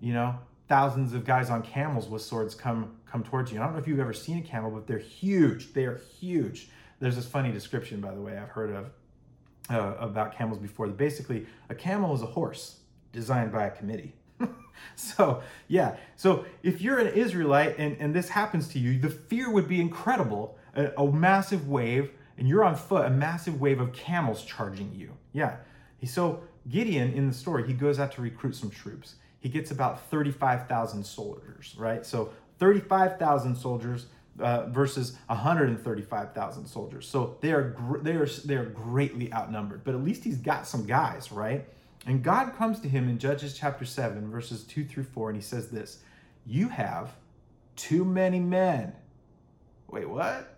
you 0.00 0.12
know, 0.12 0.38
thousands 0.68 1.14
of 1.14 1.24
guys 1.24 1.48
on 1.48 1.62
camels 1.62 2.08
with 2.08 2.20
swords 2.20 2.54
come 2.54 2.96
come 3.10 3.22
towards 3.22 3.50
you. 3.50 3.58
I 3.60 3.64
don't 3.64 3.72
know 3.72 3.78
if 3.78 3.88
you've 3.88 4.00
ever 4.00 4.12
seen 4.12 4.38
a 4.38 4.42
camel, 4.42 4.70
but 4.70 4.86
they're 4.86 4.98
huge. 4.98 5.72
They 5.72 5.84
are 5.84 6.00
huge. 6.20 6.68
There's 7.00 7.16
this 7.16 7.26
funny 7.26 7.52
description, 7.52 8.00
by 8.00 8.14
the 8.14 8.20
way, 8.20 8.36
I've 8.36 8.48
heard 8.48 8.74
of 8.74 8.90
uh, 9.70 9.94
about 9.98 10.36
camels 10.36 10.58
before. 10.58 10.86
Basically, 10.88 11.46
a 11.68 11.74
camel 11.74 12.14
is 12.14 12.22
a 12.22 12.26
horse 12.26 12.80
designed 13.16 13.50
by 13.50 13.64
a 13.64 13.70
committee. 13.70 14.14
so, 14.94 15.42
yeah. 15.66 15.96
So, 16.14 16.44
if 16.62 16.80
you're 16.80 16.98
an 16.98 17.08
Israelite 17.08 17.76
and, 17.78 17.96
and 17.98 18.14
this 18.14 18.28
happens 18.28 18.68
to 18.68 18.78
you, 18.78 19.00
the 19.00 19.10
fear 19.10 19.50
would 19.50 19.66
be 19.66 19.80
incredible. 19.80 20.56
A, 20.74 20.92
a 20.98 21.10
massive 21.10 21.66
wave, 21.66 22.10
and 22.36 22.46
you're 22.46 22.62
on 22.62 22.76
foot, 22.76 23.06
a 23.06 23.10
massive 23.10 23.60
wave 23.60 23.80
of 23.80 23.92
camels 23.94 24.44
charging 24.44 24.94
you. 24.94 25.12
Yeah. 25.32 25.56
So, 26.04 26.42
Gideon 26.68 27.12
in 27.14 27.26
the 27.26 27.34
story, 27.34 27.66
he 27.66 27.72
goes 27.72 27.98
out 27.98 28.12
to 28.12 28.22
recruit 28.22 28.54
some 28.54 28.70
troops. 28.70 29.16
He 29.40 29.48
gets 29.48 29.70
about 29.70 30.08
35,000 30.10 31.04
soldiers, 31.04 31.74
right? 31.78 32.04
So, 32.04 32.30
35,000 32.58 33.56
soldiers 33.56 34.06
uh, 34.38 34.66
versus 34.66 35.16
135,000 35.26 36.66
soldiers. 36.66 37.08
So 37.08 37.38
they 37.40 37.52
are 37.52 37.70
gr- 37.70 37.98
they 37.98 38.12
are 38.12 38.26
they 38.26 38.56
are 38.56 38.66
greatly 38.66 39.32
outnumbered. 39.32 39.84
But 39.84 39.94
at 39.94 40.02
least 40.02 40.24
he's 40.24 40.36
got 40.36 40.66
some 40.66 40.86
guys, 40.86 41.32
right? 41.32 41.66
And 42.06 42.22
God 42.22 42.54
comes 42.56 42.78
to 42.80 42.88
him 42.88 43.08
in 43.08 43.18
Judges 43.18 43.58
chapter 43.58 43.84
7 43.84 44.30
verses 44.30 44.62
2 44.64 44.84
through 44.84 45.04
4 45.04 45.30
and 45.30 45.36
he 45.36 45.42
says 45.42 45.68
this, 45.68 46.02
"You 46.46 46.68
have 46.68 47.16
too 47.74 48.04
many 48.04 48.38
men." 48.38 48.92
Wait, 49.88 50.08
what? 50.08 50.56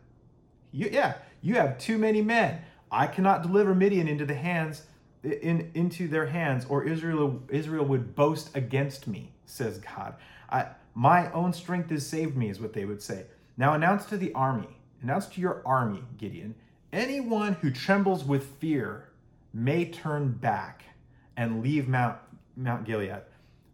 You, 0.73 0.91
yeah, 0.93 1.15
you 1.41 1.55
have 1.55 1.79
too 1.79 1.97
many 1.99 2.23
men. 2.23 2.61
I 2.91 3.07
cannot 3.07 3.43
deliver 3.43 3.75
Midian 3.75 4.09
into 4.09 4.27
the 4.27 4.35
hands 4.35 4.85
in 5.23 5.71
into 5.75 6.07
their 6.07 6.27
hands 6.27 6.65
or 6.69 6.85
Israel 6.85 7.43
Israel 7.49 7.85
would 7.87 8.15
boast 8.15 8.55
against 8.57 9.07
me, 9.07 9.33
says 9.47 9.79
God. 9.79 10.17
I 10.51 10.69
my 10.95 11.31
own 11.33 11.53
strength 11.53 11.91
has 11.91 12.07
saved 12.07 12.37
me 12.37 12.51
is 12.51 12.61
what 12.61 12.73
they 12.73 12.85
would 12.85 13.03
say. 13.03 13.27
Now 13.57 13.75
announce 13.75 14.05
to 14.07 14.17
the 14.17 14.33
army, 14.35 14.79
announce 15.03 15.27
to 15.27 15.41
your 15.41 15.63
army, 15.65 16.03
Gideon, 16.17 16.55
anyone 16.93 17.55
who 17.55 17.71
trembles 17.71 18.25
with 18.25 18.45
fear 18.59 19.09
may 19.53 19.87
turn 19.87 20.33
back 20.33 20.85
and 21.39 21.63
leave 21.63 21.89
Mount, 21.89 22.19
Mount 22.57 22.85
Gilead. 22.85 23.23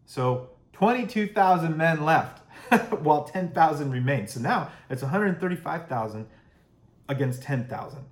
So 0.05 0.51
22,000 0.75 1.77
men 1.77 2.05
left 2.05 2.43
while 3.01 3.25
10,000 3.25 3.91
remain. 3.91 4.29
So 4.29 4.39
now 4.39 4.71
it's 4.91 5.03
135,000 5.03 6.27
against 7.09 7.43
10,000. 7.43 8.05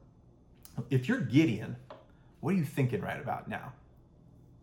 If 0.90 1.06
you're 1.06 1.20
Gideon, 1.20 1.76
what 2.40 2.54
are 2.54 2.56
you 2.56 2.64
thinking 2.64 3.02
right 3.02 3.20
about 3.20 3.46
now? 3.46 3.74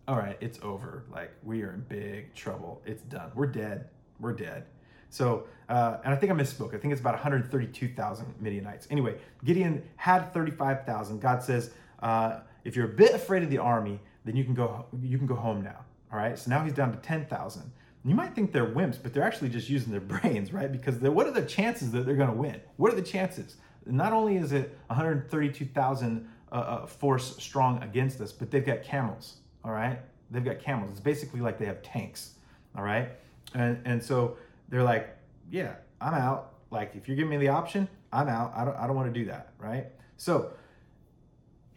All 0.08 0.18
right, 0.18 0.38
it's 0.42 0.60
over. 0.64 1.04
Like, 1.12 1.32
we 1.44 1.62
are 1.62 1.72
in 1.72 1.82
big 1.82 2.34
trouble. 2.34 2.82
It's 2.84 3.04
done. 3.04 3.32
We're 3.36 3.46
dead. 3.46 3.90
We're 4.20 4.34
dead. 4.34 4.66
So, 5.12 5.46
uh, 5.70 5.98
and 6.04 6.12
I 6.12 6.18
think 6.18 6.32
I 6.32 6.36
misspoke. 6.36 6.74
I 6.74 6.80
think 6.80 6.94
it's 6.94 7.02
about 7.02 7.14
132,000 7.14 8.34
Midianites. 8.40 8.88
Anyway, 8.90 9.18
Gideon 9.46 9.84
had 9.98 10.34
35,000. 10.34 11.20
God 11.20 11.44
says, 11.44 11.70
uh, 12.02 12.40
if 12.64 12.76
you're 12.76 12.86
a 12.86 12.96
bit 12.96 13.14
afraid 13.14 13.44
of 13.44 13.52
the 13.52 13.60
army, 13.60 14.00
then 14.30 14.36
you 14.36 14.44
can 14.44 14.54
go 14.54 14.86
you 15.02 15.18
can 15.18 15.26
go 15.26 15.34
home 15.34 15.64
now. 15.64 15.84
All 16.14 16.20
right. 16.20 16.38
So 16.38 16.52
now 16.52 16.64
he's 16.64 16.74
down 16.74 16.92
to 16.92 17.00
10,000. 17.00 17.72
You 18.06 18.14
might 18.14 18.36
think 18.36 18.52
they're 18.52 18.68
wimps, 18.68 18.98
but 19.02 19.12
they're 19.12 19.24
actually 19.24 19.50
just 19.50 19.70
using 19.70 19.92
their 19.92 20.02
brains, 20.14 20.54
right? 20.54 20.72
Because 20.72 20.98
what 21.00 21.26
are 21.26 21.32
the 21.32 21.42
chances 21.42 21.92
that 21.94 22.06
they're 22.06 22.16
going 22.16 22.30
to 22.30 22.36
win? 22.36 22.62
What 22.78 22.94
are 22.94 22.96
the 22.96 23.02
chances? 23.02 23.56
Not 23.88 24.14
only 24.14 24.38
is 24.38 24.52
it 24.52 24.78
132,000 24.88 26.30
uh, 26.52 26.56
uh, 26.56 26.86
force 26.86 27.38
strong 27.38 27.82
against 27.82 28.22
us, 28.22 28.32
but 28.32 28.52
they've 28.52 28.66
got 28.66 28.84
camels. 28.84 29.38
All 29.66 29.72
right. 29.72 29.98
They've 30.30 30.46
got 30.46 30.60
camels. 30.60 30.92
It's 30.92 31.00
basically 31.00 31.42
like 31.42 31.58
they 31.58 31.66
have 31.66 31.82
tanks. 31.82 32.36
All 32.78 32.84
right. 32.84 33.10
And 33.56 33.82
and 33.86 34.04
so 34.04 34.38
they're 34.70 34.84
like, 34.84 35.18
yeah, 35.50 35.74
I'm 36.00 36.14
out. 36.14 36.54
Like 36.70 36.96
if 36.96 37.08
you're 37.08 37.18
giving 37.18 37.32
me 37.32 37.38
the 37.38 37.50
option, 37.50 37.88
I'm 38.14 38.28
out. 38.28 38.54
I 38.56 38.64
don't 38.64 38.78
I 38.78 38.86
don't 38.86 38.96
want 38.96 39.12
to 39.12 39.20
do 39.20 39.26
that, 39.26 39.54
right? 39.58 39.88
So 40.18 40.52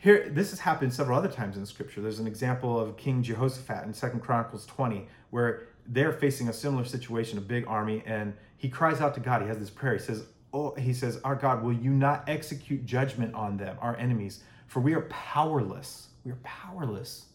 here 0.02 0.28
this 0.28 0.50
has 0.50 0.58
happened 0.58 0.92
several 0.92 1.16
other 1.16 1.28
times 1.28 1.56
in 1.56 1.64
scripture. 1.64 2.00
There's 2.00 2.18
an 2.18 2.26
example 2.26 2.78
of 2.78 2.96
King 2.96 3.22
Jehoshaphat 3.22 3.84
in 3.84 3.94
Second 3.94 4.18
Chronicles 4.18 4.66
20 4.66 5.06
where 5.30 5.68
they're 5.86 6.12
facing 6.12 6.48
a 6.48 6.52
similar 6.52 6.84
situation, 6.84 7.38
a 7.38 7.40
big 7.40 7.64
army, 7.68 8.02
and 8.04 8.34
he 8.56 8.68
cries 8.68 9.00
out 9.00 9.14
to 9.14 9.20
God. 9.20 9.42
He 9.42 9.48
has 9.48 9.58
this 9.58 9.70
prayer. 9.70 9.92
He 9.92 10.00
says, 10.00 10.24
"Oh, 10.52 10.74
he 10.74 10.92
says, 10.92 11.20
our 11.22 11.36
God, 11.36 11.62
will 11.62 11.72
you 11.72 11.90
not 11.90 12.28
execute 12.28 12.84
judgment 12.84 13.32
on 13.34 13.56
them, 13.56 13.76
our 13.80 13.96
enemies? 13.96 14.42
For 14.66 14.80
we 14.80 14.92
are 14.94 15.02
powerless. 15.02 16.08
We 16.24 16.32
are 16.32 16.38
powerless 16.42 17.26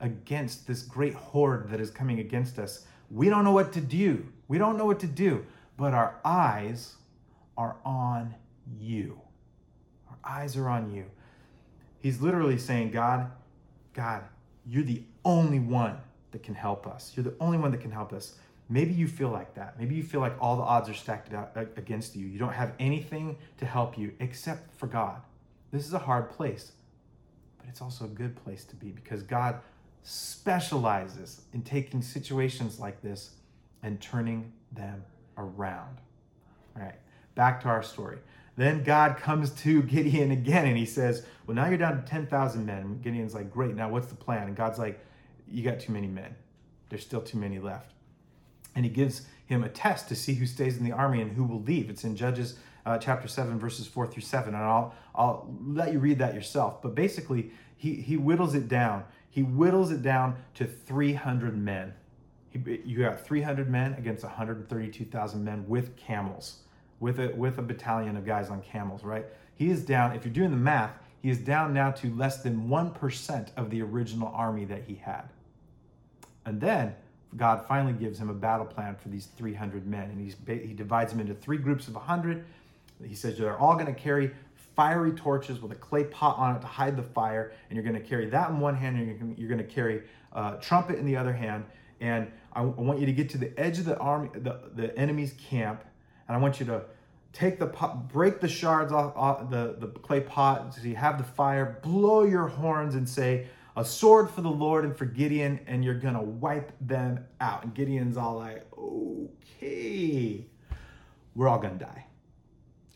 against 0.00 0.66
this 0.66 0.82
great 0.82 1.14
horde 1.14 1.68
that 1.68 1.80
is 1.80 1.90
coming 1.90 2.20
against 2.20 2.58
us. 2.58 2.86
We 3.10 3.28
don't 3.28 3.44
know 3.44 3.52
what 3.52 3.70
to 3.74 3.82
do. 3.82 4.26
We 4.48 4.56
don't 4.56 4.78
know 4.78 4.86
what 4.86 5.00
to 5.00 5.06
do, 5.06 5.44
but 5.76 5.92
our 5.92 6.14
eyes 6.24 6.94
are 7.58 7.76
on 7.84 8.34
you. 8.80 9.20
Our 10.08 10.16
eyes 10.24 10.56
are 10.56 10.70
on 10.70 10.90
you. 10.90 11.04
He's 12.04 12.20
literally 12.20 12.58
saying, 12.58 12.90
God, 12.90 13.30
God, 13.94 14.24
you're 14.66 14.82
the 14.82 15.02
only 15.24 15.58
one 15.58 15.96
that 16.32 16.42
can 16.42 16.54
help 16.54 16.86
us. 16.86 17.14
You're 17.16 17.24
the 17.24 17.34
only 17.40 17.56
one 17.56 17.70
that 17.70 17.80
can 17.80 17.90
help 17.90 18.12
us. 18.12 18.34
Maybe 18.68 18.92
you 18.92 19.08
feel 19.08 19.30
like 19.30 19.54
that. 19.54 19.80
Maybe 19.80 19.94
you 19.94 20.02
feel 20.02 20.20
like 20.20 20.34
all 20.38 20.58
the 20.58 20.64
odds 20.64 20.90
are 20.90 20.94
stacked 20.94 21.32
uh, 21.32 21.46
against 21.78 22.14
you. 22.14 22.26
You 22.26 22.38
don't 22.38 22.52
have 22.52 22.74
anything 22.78 23.38
to 23.56 23.64
help 23.64 23.96
you 23.96 24.12
except 24.20 24.78
for 24.78 24.86
God. 24.86 25.22
This 25.72 25.86
is 25.86 25.94
a 25.94 25.98
hard 25.98 26.28
place, 26.28 26.72
but 27.56 27.70
it's 27.70 27.80
also 27.80 28.04
a 28.04 28.08
good 28.08 28.36
place 28.36 28.64
to 28.64 28.76
be 28.76 28.90
because 28.90 29.22
God 29.22 29.60
specializes 30.02 31.40
in 31.54 31.62
taking 31.62 32.02
situations 32.02 32.78
like 32.78 33.00
this 33.00 33.30
and 33.82 33.98
turning 33.98 34.52
them 34.72 35.02
around. 35.38 35.96
All 36.76 36.82
right, 36.82 36.98
back 37.34 37.62
to 37.62 37.68
our 37.68 37.82
story. 37.82 38.18
Then 38.56 38.84
God 38.84 39.16
comes 39.16 39.50
to 39.62 39.82
Gideon 39.82 40.30
again 40.30 40.66
and 40.66 40.76
he 40.76 40.86
says, 40.86 41.26
Well, 41.46 41.54
now 41.54 41.66
you're 41.66 41.78
down 41.78 42.02
to 42.02 42.08
10,000 42.08 42.64
men. 42.64 43.00
Gideon's 43.02 43.34
like, 43.34 43.50
Great, 43.50 43.74
now 43.74 43.88
what's 43.88 44.06
the 44.06 44.14
plan? 44.14 44.46
And 44.46 44.56
God's 44.56 44.78
like, 44.78 45.04
You 45.48 45.64
got 45.64 45.80
too 45.80 45.92
many 45.92 46.06
men. 46.06 46.34
There's 46.88 47.02
still 47.02 47.22
too 47.22 47.38
many 47.38 47.58
left. 47.58 47.92
And 48.74 48.84
he 48.84 48.90
gives 48.90 49.22
him 49.46 49.62
a 49.64 49.68
test 49.68 50.08
to 50.08 50.16
see 50.16 50.34
who 50.34 50.46
stays 50.46 50.76
in 50.76 50.84
the 50.84 50.92
army 50.92 51.20
and 51.20 51.32
who 51.32 51.44
will 51.44 51.62
leave. 51.62 51.90
It's 51.90 52.04
in 52.04 52.16
Judges 52.16 52.56
uh, 52.86 52.98
chapter 52.98 53.28
7, 53.28 53.58
verses 53.58 53.86
4 53.86 54.06
through 54.06 54.22
7. 54.22 54.54
And 54.54 54.62
I'll, 54.62 54.94
I'll 55.14 55.56
let 55.64 55.92
you 55.92 55.98
read 55.98 56.18
that 56.18 56.34
yourself. 56.34 56.82
But 56.82 56.94
basically, 56.94 57.50
he, 57.76 57.94
he 57.94 58.16
whittles 58.16 58.54
it 58.54 58.68
down 58.68 59.04
he 59.34 59.42
whittles 59.42 59.90
it 59.90 60.00
down 60.00 60.36
to 60.54 60.64
300 60.64 61.58
men. 61.58 61.92
He, 62.50 62.82
you 62.84 63.00
got 63.00 63.20
300 63.20 63.68
men 63.68 63.94
against 63.94 64.22
132,000 64.22 65.44
men 65.44 65.64
with 65.66 65.96
camels, 65.96 66.60
with 67.04 67.20
a, 67.20 67.28
with 67.36 67.58
a 67.58 67.62
battalion 67.62 68.16
of 68.16 68.24
guys 68.24 68.48
on 68.48 68.62
camels, 68.62 69.04
right? 69.04 69.26
He 69.56 69.68
is 69.68 69.84
down, 69.84 70.16
if 70.16 70.24
you're 70.24 70.32
doing 70.32 70.50
the 70.50 70.56
math, 70.56 70.92
he 71.20 71.28
is 71.28 71.36
down 71.36 71.74
now 71.74 71.90
to 71.90 72.08
less 72.14 72.42
than 72.42 72.66
1% 72.66 73.48
of 73.58 73.68
the 73.68 73.82
original 73.82 74.32
army 74.34 74.64
that 74.64 74.84
he 74.84 74.94
had. 74.94 75.24
And 76.46 76.58
then 76.58 76.94
God 77.36 77.66
finally 77.68 77.92
gives 77.92 78.18
him 78.18 78.30
a 78.30 78.34
battle 78.34 78.64
plan 78.64 78.96
for 78.96 79.10
these 79.10 79.26
300 79.36 79.86
men, 79.86 80.04
and 80.04 80.18
he's, 80.18 80.34
he 80.46 80.72
divides 80.72 81.12
them 81.12 81.20
into 81.20 81.34
three 81.34 81.58
groups 81.58 81.88
of 81.88 81.94
100. 81.94 82.42
He 83.06 83.14
says 83.14 83.36
they're 83.36 83.58
all 83.58 83.74
going 83.74 83.84
to 83.84 83.92
carry 83.92 84.30
fiery 84.74 85.12
torches 85.12 85.60
with 85.60 85.72
a 85.72 85.76
clay 85.76 86.04
pot 86.04 86.38
on 86.38 86.56
it 86.56 86.60
to 86.60 86.66
hide 86.66 86.96
the 86.96 87.02
fire. 87.02 87.52
And 87.68 87.76
you're 87.76 87.84
going 87.84 88.00
to 88.02 88.08
carry 88.08 88.30
that 88.30 88.48
in 88.48 88.60
one 88.60 88.76
hand, 88.76 88.96
and 88.96 89.38
you're 89.38 89.48
going 89.50 89.58
to 89.58 89.74
carry 89.74 90.04
a 90.32 90.56
trumpet 90.58 90.98
in 90.98 91.04
the 91.04 91.18
other 91.18 91.34
hand. 91.34 91.66
And 92.00 92.32
I, 92.54 92.62
want 92.62 92.98
you 92.98 93.04
to 93.04 93.12
get 93.12 93.28
to 93.30 93.38
the 93.38 93.52
edge 93.60 93.78
of 93.78 93.84
the 93.84 93.98
army, 93.98 94.30
the, 94.32 94.70
the 94.74 94.96
enemy's 94.98 95.34
camp, 95.34 95.84
and 96.28 96.36
I 96.36 96.40
want 96.40 96.60
you 96.60 96.66
to 96.66 96.84
take 97.34 97.58
the 97.58 97.66
pot, 97.66 98.08
break 98.08 98.40
the 98.40 98.48
shards 98.48 98.92
off, 98.92 99.12
off 99.16 99.50
the, 99.50 99.76
the 99.78 99.88
clay 99.88 100.20
pot 100.20 100.72
so 100.72 100.80
you 100.82 100.96
have 100.96 101.18
the 101.18 101.24
fire, 101.24 101.80
blow 101.82 102.22
your 102.22 102.46
horns 102.46 102.94
and 102.94 103.06
say, 103.06 103.46
a 103.76 103.84
sword 103.84 104.30
for 104.30 104.40
the 104.40 104.50
Lord 104.50 104.84
and 104.84 104.96
for 104.96 105.04
Gideon, 105.04 105.58
and 105.66 105.84
you're 105.84 105.98
gonna 105.98 106.22
wipe 106.22 106.72
them 106.80 107.24
out. 107.40 107.64
And 107.64 107.74
Gideon's 107.74 108.16
all 108.16 108.36
like, 108.36 108.64
okay, 108.78 110.46
we're 111.34 111.48
all 111.48 111.58
gonna 111.58 111.74
die. 111.74 112.06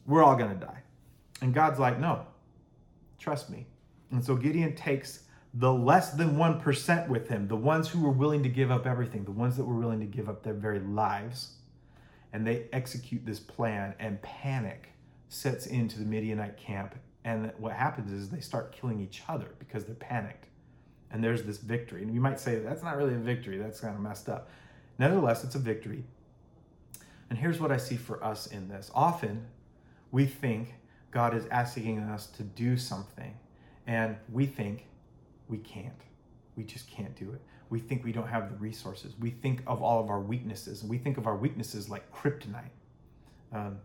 We're 0.07 0.23
all 0.23 0.37
gonna 0.37 0.55
die. 0.55 0.83
And 1.43 1.53
God's 1.53 1.81
like, 1.81 1.99
no, 1.99 2.25
trust 3.19 3.51
me. 3.51 3.67
And 4.13 4.25
so 4.25 4.37
Gideon 4.37 4.77
takes 4.77 5.25
the 5.55 5.73
less 5.73 6.13
than 6.13 6.37
1% 6.37 7.09
with 7.09 7.29
him, 7.29 7.49
the 7.49 7.57
ones 7.57 7.89
who 7.89 8.01
were 8.01 8.13
willing 8.13 8.45
to 8.45 8.49
give 8.49 8.71
up 8.71 8.87
everything, 8.87 9.25
the 9.25 9.33
ones 9.33 9.57
that 9.57 9.65
were 9.65 9.75
willing 9.75 9.99
to 10.01 10.07
give 10.07 10.29
up 10.29 10.45
their 10.45 10.55
very 10.55 10.79
lives. 10.79 11.55
And 12.33 12.47
they 12.47 12.67
execute 12.73 13.25
this 13.25 13.41
plan, 13.41 13.95
and 13.99 14.21
panic 14.23 14.91
sets 15.29 15.67
into 15.67 15.99
the 15.99 16.05
Midianite 16.05 16.57
camp. 16.57 16.95
And 17.25 17.53
what 17.59 17.73
happens 17.73 18.13
is 18.13 18.29
they 18.29 18.41
start 18.41 18.73
killing 18.73 19.01
each 19.01 19.23
other 19.29 19.49
because 19.59 19.85
they're 19.85 19.95
panicked. 19.95 20.47
And 21.11 21.25
there's 21.25 21.43
this 21.43 21.59
victory. 21.59 22.03
And 22.03 22.15
you 22.15 22.21
might 22.21 22.39
say, 22.39 22.57
that's 22.57 22.83
not 22.83 22.97
really 22.97 23.15
a 23.15 23.19
victory, 23.19 23.59
that's 23.59 23.81
kind 23.81 23.95
of 23.95 24.01
messed 24.01 24.29
up. 24.29 24.51
Nevertheless, 24.99 25.45
it's 25.45 25.55
a 25.55 25.59
victory. 25.59 26.05
And 27.31 27.39
here's 27.39 27.61
what 27.61 27.71
I 27.71 27.77
see 27.77 27.97
for 27.97 28.23
us 28.25 28.47
in 28.47 28.69
this. 28.69 28.91
Often 28.95 29.47
we 30.11 30.27
think 30.27 30.75
God 31.11 31.35
is 31.35 31.47
asking 31.51 31.99
us 32.01 32.27
to 32.27 32.43
do 32.43 32.77
something, 32.77 33.35
and 33.87 34.17
we 34.31 34.47
think 34.47 34.87
we 35.49 35.59
can't. 35.59 35.93
We 36.59 36.65
just 36.65 36.91
can't 36.91 37.15
do 37.15 37.31
it. 37.33 37.41
We 37.71 37.79
think 37.79 38.05
we 38.05 38.11
don't 38.11 38.27
have 38.27 38.51
the 38.51 38.57
resources. 38.57 39.15
We 39.21 39.31
think 39.31 39.63
of 39.69 39.81
all 39.81 40.03
of 40.03 40.11
our 40.11 40.21
weaknesses, 40.21 40.83
we 40.83 40.99
think 40.99 41.17
of 41.17 41.29
our 41.29 41.37
weaknesses 41.37 41.89
like 41.89 42.13
kryptonite. 42.13 42.75
Um, 43.53 43.79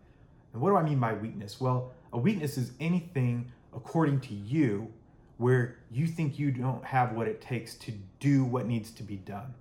and 0.52 0.60
what 0.60 0.70
do 0.70 0.76
I 0.76 0.82
mean 0.82 0.98
by 0.98 1.12
weakness? 1.12 1.60
Well, 1.60 1.92
a 2.12 2.18
weakness 2.18 2.58
is 2.58 2.72
anything, 2.80 3.52
according 3.74 4.20
to 4.22 4.34
you, 4.34 4.92
where 5.36 5.78
you 5.90 6.08
think 6.08 6.36
you 6.36 6.50
don't 6.50 6.84
have 6.84 7.12
what 7.12 7.28
it 7.28 7.40
takes 7.40 7.76
to 7.76 7.92
do 8.18 8.44
what 8.44 8.66
needs 8.66 8.90
to 8.92 9.04
be 9.04 9.16
done, 9.16 9.54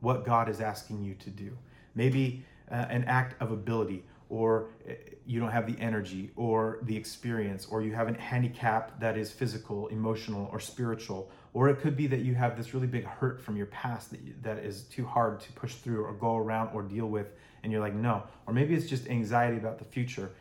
what 0.00 0.24
God 0.24 0.48
is 0.48 0.60
asking 0.62 1.02
you 1.02 1.14
to 1.16 1.30
do. 1.30 1.56
Maybe 1.94 2.44
uh, 2.70 2.86
an 2.88 3.04
act 3.04 3.40
of 3.42 3.52
ability, 3.52 4.04
or 4.30 4.70
uh, 4.88 4.94
you 5.26 5.38
don't 5.38 5.50
have 5.50 5.66
the 5.66 5.78
energy 5.82 6.30
or 6.34 6.78
the 6.82 6.96
experience, 6.96 7.66
or 7.66 7.82
you 7.82 7.92
have 7.94 8.08
a 8.08 8.18
handicap 8.18 8.98
that 9.00 9.18
is 9.18 9.30
physical, 9.30 9.88
emotional, 9.88 10.48
or 10.50 10.60
spiritual, 10.60 11.30
or 11.54 11.70
it 11.70 11.80
could 11.80 11.96
be 11.96 12.06
that 12.08 12.20
you 12.20 12.34
have 12.34 12.56
this 12.56 12.74
really 12.74 12.86
big 12.86 13.04
hurt 13.04 13.40
from 13.40 13.56
your 13.56 13.66
past 13.66 14.10
that, 14.10 14.20
you, 14.20 14.34
that 14.42 14.58
is 14.58 14.82
too 14.82 15.06
hard 15.06 15.40
to 15.40 15.52
push 15.52 15.74
through 15.76 16.04
or 16.04 16.12
go 16.12 16.36
around 16.36 16.68
or 16.74 16.82
deal 16.82 17.06
with, 17.06 17.28
and 17.62 17.72
you're 17.72 17.80
like, 17.80 17.94
no. 17.94 18.22
Or 18.46 18.52
maybe 18.52 18.74
it's 18.74 18.86
just 18.86 19.08
anxiety 19.08 19.56
about 19.56 19.78
the 19.78 19.84
future 19.84 20.32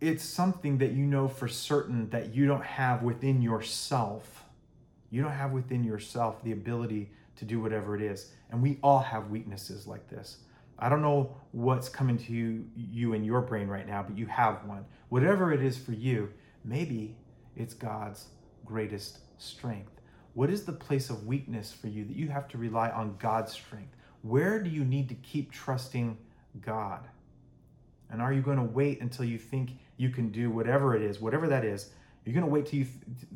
it's 0.00 0.22
something 0.24 0.78
that 0.78 0.92
you 0.92 1.04
know 1.04 1.28
for 1.28 1.48
certain 1.48 2.08
that 2.10 2.34
you 2.34 2.46
don't 2.46 2.64
have 2.64 3.02
within 3.02 3.42
yourself. 3.42 4.44
You 5.10 5.22
don't 5.22 5.32
have 5.32 5.52
within 5.52 5.82
yourself 5.82 6.42
the 6.44 6.52
ability 6.52 7.10
to 7.36 7.44
do 7.44 7.60
whatever 7.60 7.96
it 7.96 8.02
is. 8.02 8.30
And 8.50 8.62
we 8.62 8.78
all 8.82 9.00
have 9.00 9.30
weaknesses 9.30 9.86
like 9.86 10.08
this. 10.08 10.38
I 10.78 10.88
don't 10.88 11.02
know 11.02 11.36
what's 11.50 11.88
coming 11.88 12.16
to 12.18 12.32
you, 12.32 12.64
you 12.76 13.14
in 13.14 13.24
your 13.24 13.40
brain 13.40 13.66
right 13.66 13.86
now, 13.86 14.04
but 14.04 14.16
you 14.16 14.26
have 14.26 14.64
one. 14.64 14.84
Whatever 15.08 15.52
it 15.52 15.62
is 15.62 15.76
for 15.76 15.92
you, 15.92 16.32
maybe 16.64 17.16
it's 17.56 17.74
God's 17.74 18.26
greatest 18.68 19.20
strength. 19.38 19.92
What 20.34 20.50
is 20.50 20.64
the 20.64 20.72
place 20.72 21.08
of 21.08 21.26
weakness 21.26 21.72
for 21.72 21.88
you 21.88 22.04
that 22.04 22.14
you 22.14 22.28
have 22.28 22.46
to 22.48 22.58
rely 22.58 22.90
on 22.90 23.16
God's 23.18 23.52
strength? 23.52 23.96
Where 24.22 24.62
do 24.62 24.68
you 24.68 24.84
need 24.84 25.08
to 25.08 25.14
keep 25.14 25.50
trusting 25.50 26.18
God? 26.60 27.08
And 28.10 28.20
are 28.20 28.32
you 28.32 28.42
going 28.42 28.58
to 28.58 28.62
wait 28.62 29.00
until 29.00 29.24
you 29.24 29.38
think 29.38 29.70
you 29.96 30.10
can 30.10 30.28
do 30.30 30.50
whatever 30.50 30.94
it 30.94 31.02
is, 31.02 31.20
whatever 31.20 31.48
that 31.48 31.64
is? 31.64 31.90
You're 32.24 32.34
going 32.34 32.46
to 32.46 32.52
wait 32.52 32.66
till 32.66 32.80
you, 32.80 32.86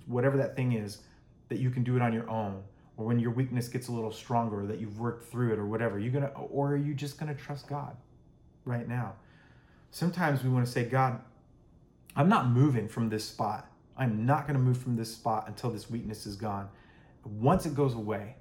whatever 0.07 0.37
that 0.37 0.55
thing 0.55 0.73
is, 0.73 0.99
that 1.49 1.59
you 1.59 1.71
can 1.71 1.83
do 1.83 1.97
it 1.97 2.03
on 2.03 2.13
your 2.13 2.29
own, 2.29 2.63
or 2.97 3.07
when 3.07 3.19
your 3.19 3.31
weakness 3.31 3.69
gets 3.69 3.89
a 3.89 3.93
little 3.93 4.13
stronger, 4.13 4.67
that 4.67 4.79
you've 4.79 5.01
worked 5.01 5.31
through 5.31 5.55
it, 5.55 5.59
or 5.59 5.67
whatever. 5.67 5.99
You're 5.99 6.13
gonna, 6.13 6.31
or 6.37 6.73
are 6.73 6.77
you 6.77 6.95
just 6.95 7.19
going 7.19 7.35
to 7.35 7.43
trust 7.43 7.69
God 7.69 7.97
right 8.65 8.87
now? 8.87 9.15
Sometimes 9.91 10.45
we 10.45 10.51
want 10.51 10.67
to 10.67 10.71
say, 10.71 10.85
God, 10.85 11.21
I'm 12.15 12.29
not 12.29 12.49
moving 12.49 12.87
from 12.87 13.09
this 13.09 13.25
spot. 13.25 13.67
I'm 14.03 14.27
not 14.27 14.49
going 14.49 14.59
to 14.59 14.63
move 14.63 14.79
from 14.79 14.97
this 14.97 15.15
spot 15.15 15.45
until 15.47 15.71
this 15.71 15.89
weakness 15.89 16.27
is 16.27 16.35
gone. 16.35 16.69
Once 17.25 17.67
it 17.67 17.75
goes 17.75 17.95
away, 17.95 18.35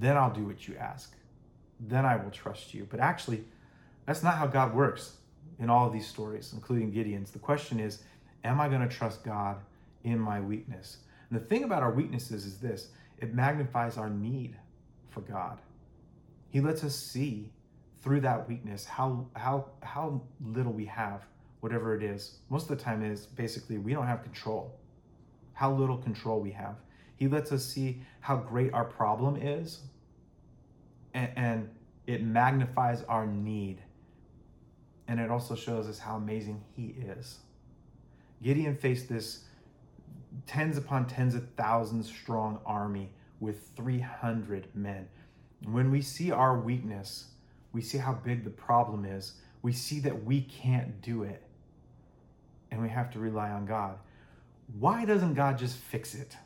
then 0.00 0.16
I'll 0.16 0.32
do 0.32 0.46
what 0.46 0.66
you 0.66 0.76
ask. 0.76 1.14
Then 1.78 2.06
I 2.06 2.16
will 2.16 2.30
trust 2.30 2.72
you. 2.72 2.86
But 2.90 3.00
actually, 3.00 3.44
that's 4.06 4.22
not 4.22 4.38
how 4.38 4.46
God 4.46 4.74
works 4.74 5.18
in 5.58 5.68
all 5.68 5.86
of 5.86 5.92
these 5.92 6.06
stories, 6.06 6.52
including 6.54 6.90
Gideon's. 6.90 7.30
The 7.30 7.38
question 7.38 7.80
is, 7.80 8.02
am 8.44 8.62
I 8.62 8.68
going 8.70 8.80
to 8.80 8.88
trust 8.88 9.24
God 9.24 9.58
in 10.04 10.18
my 10.18 10.40
weakness? 10.40 10.98
And 11.28 11.38
the 11.38 11.44
thing 11.44 11.64
about 11.64 11.82
our 11.82 11.92
weaknesses 11.92 12.46
is 12.46 12.58
this 12.58 12.88
it 13.18 13.34
magnifies 13.34 13.98
our 13.98 14.08
need 14.08 14.56
for 15.10 15.20
God. 15.20 15.60
He 16.48 16.62
lets 16.62 16.82
us 16.82 16.94
see 16.94 17.52
through 18.00 18.20
that 18.20 18.48
weakness 18.48 18.86
how 18.86 19.26
how 19.36 19.66
how 19.82 20.22
little 20.42 20.72
we 20.72 20.86
have, 20.86 21.26
whatever 21.60 21.94
it 21.94 22.02
is. 22.02 22.38
Most 22.48 22.70
of 22.70 22.78
the 22.78 22.82
time 22.82 23.04
is 23.04 23.26
basically 23.26 23.76
we 23.76 23.92
don't 23.92 24.06
have 24.06 24.22
control. 24.22 24.74
How 25.54 25.72
little 25.72 25.96
control 25.96 26.40
we 26.40 26.50
have. 26.52 26.76
He 27.16 27.28
lets 27.28 27.52
us 27.52 27.64
see 27.64 28.02
how 28.20 28.36
great 28.36 28.72
our 28.74 28.84
problem 28.84 29.36
is, 29.36 29.80
and, 31.14 31.30
and 31.36 31.70
it 32.06 32.22
magnifies 32.22 33.02
our 33.04 33.26
need 33.26 33.80
and 35.08 35.20
it 35.20 35.30
also 35.30 35.54
shows 35.54 35.88
us 35.88 35.98
how 35.98 36.16
amazing 36.16 36.62
he 36.74 36.94
is. 36.98 37.38
Gideon 38.42 38.76
faced 38.76 39.08
this 39.08 39.44
tens 40.46 40.76
upon 40.76 41.06
tens 41.06 41.34
of 41.34 41.46
thousands 41.56 42.08
strong 42.08 42.58
army 42.66 43.10
with 43.40 43.68
300 43.76 44.68
men. 44.74 45.08
When 45.64 45.90
we 45.90 46.02
see 46.02 46.30
our 46.30 46.58
weakness, 46.58 47.26
we 47.72 47.80
see 47.80 47.98
how 47.98 48.14
big 48.14 48.44
the 48.44 48.50
problem 48.50 49.04
is. 49.04 49.34
We 49.62 49.72
see 49.72 50.00
that 50.00 50.24
we 50.24 50.42
can't 50.42 51.00
do 51.00 51.22
it. 51.22 51.42
And 52.70 52.82
we 52.82 52.88
have 52.88 53.10
to 53.12 53.18
rely 53.18 53.50
on 53.50 53.66
God. 53.66 53.98
Why 54.78 55.04
doesn't 55.04 55.34
God 55.34 55.58
just 55.58 55.76
fix 55.76 56.14
it? 56.14 56.36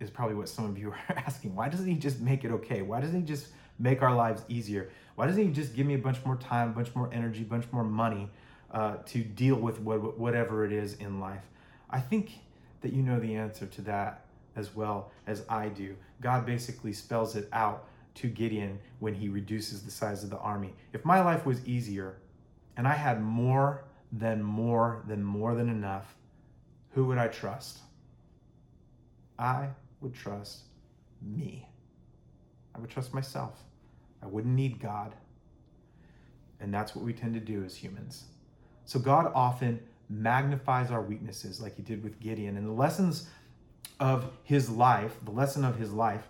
Is 0.00 0.10
probably 0.10 0.34
what 0.34 0.48
some 0.48 0.64
of 0.64 0.78
you 0.78 0.90
are 1.08 1.16
asking. 1.16 1.54
Why 1.54 1.68
doesn't 1.68 1.86
He 1.86 1.94
just 1.94 2.20
make 2.20 2.44
it 2.44 2.50
okay? 2.50 2.82
Why 2.82 3.00
doesn't 3.00 3.20
He 3.20 3.26
just 3.26 3.48
make 3.78 4.02
our 4.02 4.14
lives 4.14 4.42
easier? 4.48 4.90
Why 5.14 5.26
doesn't 5.26 5.42
he 5.42 5.50
just 5.50 5.74
give 5.74 5.86
me 5.86 5.94
a 5.94 5.98
bunch 5.98 6.24
more 6.24 6.36
time, 6.36 6.70
a 6.70 6.72
bunch 6.72 6.94
more 6.94 7.10
energy, 7.12 7.42
a 7.42 7.46
bunch 7.46 7.66
more 7.70 7.84
money 7.84 8.30
uh, 8.70 8.96
to 9.06 9.22
deal 9.22 9.56
with 9.56 9.80
what, 9.80 10.18
whatever 10.18 10.64
it 10.64 10.72
is 10.72 10.94
in 10.94 11.20
life? 11.20 11.42
I 11.90 12.00
think 12.00 12.38
that 12.80 12.92
you 12.92 13.02
know 13.02 13.20
the 13.20 13.34
answer 13.34 13.66
to 13.66 13.82
that 13.82 14.24
as 14.56 14.74
well 14.74 15.10
as 15.26 15.44
I 15.48 15.68
do. 15.68 15.96
God 16.20 16.46
basically 16.46 16.92
spells 16.92 17.36
it 17.36 17.48
out 17.52 17.86
to 18.14 18.28
Gideon 18.28 18.78
when 19.00 19.14
he 19.14 19.28
reduces 19.28 19.82
the 19.82 19.90
size 19.90 20.24
of 20.24 20.30
the 20.30 20.38
army. 20.38 20.74
If 20.92 21.04
my 21.04 21.20
life 21.22 21.46
was 21.46 21.64
easier 21.66 22.16
and 22.76 22.86
I 22.86 22.94
had 22.94 23.22
more 23.22 23.84
than 24.12 24.42
more 24.42 25.02
than 25.06 25.22
more 25.22 25.54
than 25.54 25.68
enough, 25.68 26.14
who 26.92 27.06
would 27.06 27.18
I 27.18 27.28
trust? 27.28 27.78
I 29.38 29.68
would 30.00 30.14
trust 30.14 30.62
me. 31.20 31.68
I 32.74 32.78
would 32.78 32.90
trust 32.90 33.12
myself. 33.12 33.58
I 34.22 34.26
wouldn't 34.26 34.54
need 34.54 34.80
God. 34.80 35.14
And 36.60 36.72
that's 36.72 36.94
what 36.94 37.04
we 37.04 37.12
tend 37.12 37.34
to 37.34 37.40
do 37.40 37.64
as 37.64 37.76
humans. 37.76 38.24
So 38.84 38.98
God 38.98 39.32
often 39.34 39.80
magnifies 40.08 40.90
our 40.90 41.02
weaknesses 41.02 41.60
like 41.60 41.76
he 41.76 41.82
did 41.82 42.02
with 42.02 42.20
Gideon. 42.20 42.56
And 42.56 42.66
the 42.66 42.72
lessons 42.72 43.28
of 43.98 44.30
his 44.44 44.68
life, 44.70 45.16
the 45.24 45.30
lesson 45.30 45.64
of 45.64 45.76
his 45.76 45.92
life, 45.92 46.26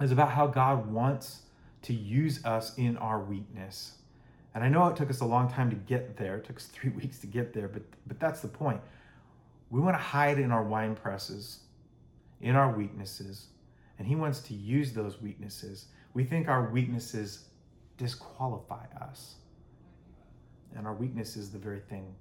is 0.00 0.10
about 0.10 0.30
how 0.30 0.46
God 0.46 0.90
wants 0.90 1.42
to 1.82 1.92
use 1.92 2.44
us 2.44 2.76
in 2.76 2.96
our 2.96 3.20
weakness. 3.20 3.96
And 4.54 4.64
I 4.64 4.68
know 4.68 4.86
it 4.88 4.96
took 4.96 5.10
us 5.10 5.20
a 5.20 5.24
long 5.24 5.50
time 5.50 5.70
to 5.70 5.76
get 5.76 6.16
there. 6.16 6.36
It 6.36 6.44
took 6.44 6.56
us 6.56 6.66
three 6.72 6.90
weeks 6.90 7.18
to 7.20 7.26
get 7.26 7.52
there, 7.52 7.68
but, 7.68 7.82
but 8.06 8.18
that's 8.18 8.40
the 8.40 8.48
point. 8.48 8.80
We 9.72 9.80
want 9.80 9.96
to 9.96 10.02
hide 10.02 10.38
in 10.38 10.52
our 10.52 10.62
wine 10.62 10.94
presses, 10.94 11.62
in 12.40 12.54
our 12.54 12.70
weaknesses, 12.72 13.48
and 13.98 14.06
He 14.06 14.14
wants 14.14 14.38
to 14.42 14.54
use 14.54 14.92
those 14.92 15.20
weaknesses 15.20 15.86
we 16.14 16.24
think 16.24 16.48
our 16.48 16.70
weaknesses 16.70 17.46
disqualify 17.96 18.84
us. 19.00 19.36
And 20.74 20.86
our 20.86 20.94
weakness 20.94 21.36
is 21.36 21.50
the 21.50 21.58
very 21.58 21.80
thing 21.80 22.14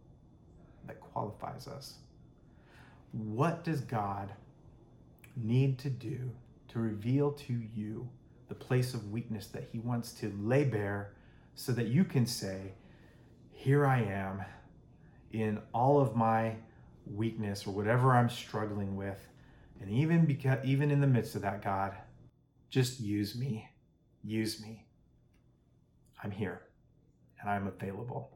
that 0.88 1.00
qualifies 1.00 1.68
us. 1.68 1.96
What 3.12 3.64
does 3.64 3.82
God 3.82 4.32
need 5.36 5.78
to 5.80 5.90
do 5.90 6.32
to 6.70 6.80
reveal 6.80 7.32
to 7.32 7.54
you 7.54 8.08
the 8.48 8.56
place 8.56 8.94
of 8.94 9.12
weakness 9.12 9.48
that 9.48 9.68
He 9.72 9.80
wants 9.80 10.14
to 10.14 10.34
lay 10.40 10.64
bare 10.64 11.14
so 11.56 11.72
that 11.74 11.88
you 11.88 12.04
can 12.04 12.26
say, 12.26 12.74
Here 13.52 13.86
I 13.86 14.02
am 14.02 14.44
in 15.32 15.60
all 15.74 16.00
of 16.00 16.16
my 16.16 16.56
weakness 17.06 17.66
or 17.66 17.72
whatever 17.72 18.14
I'm 18.14 18.30
struggling 18.30 18.96
with. 18.96 19.20
And 19.80 19.90
even 19.90 20.26
because, 20.26 20.60
even 20.64 20.92
in 20.92 21.02
the 21.02 21.08
midst 21.08 21.36
of 21.36 21.42
that, 21.42 21.64
God, 21.64 21.94
just 22.70 23.00
use 23.00 23.36
me. 23.36 23.68
Use 24.24 24.62
me. 24.62 24.86
I'm 26.24 26.32
here 26.32 26.62
and 27.40 27.50
I'm 27.50 27.68
available. 27.68 28.30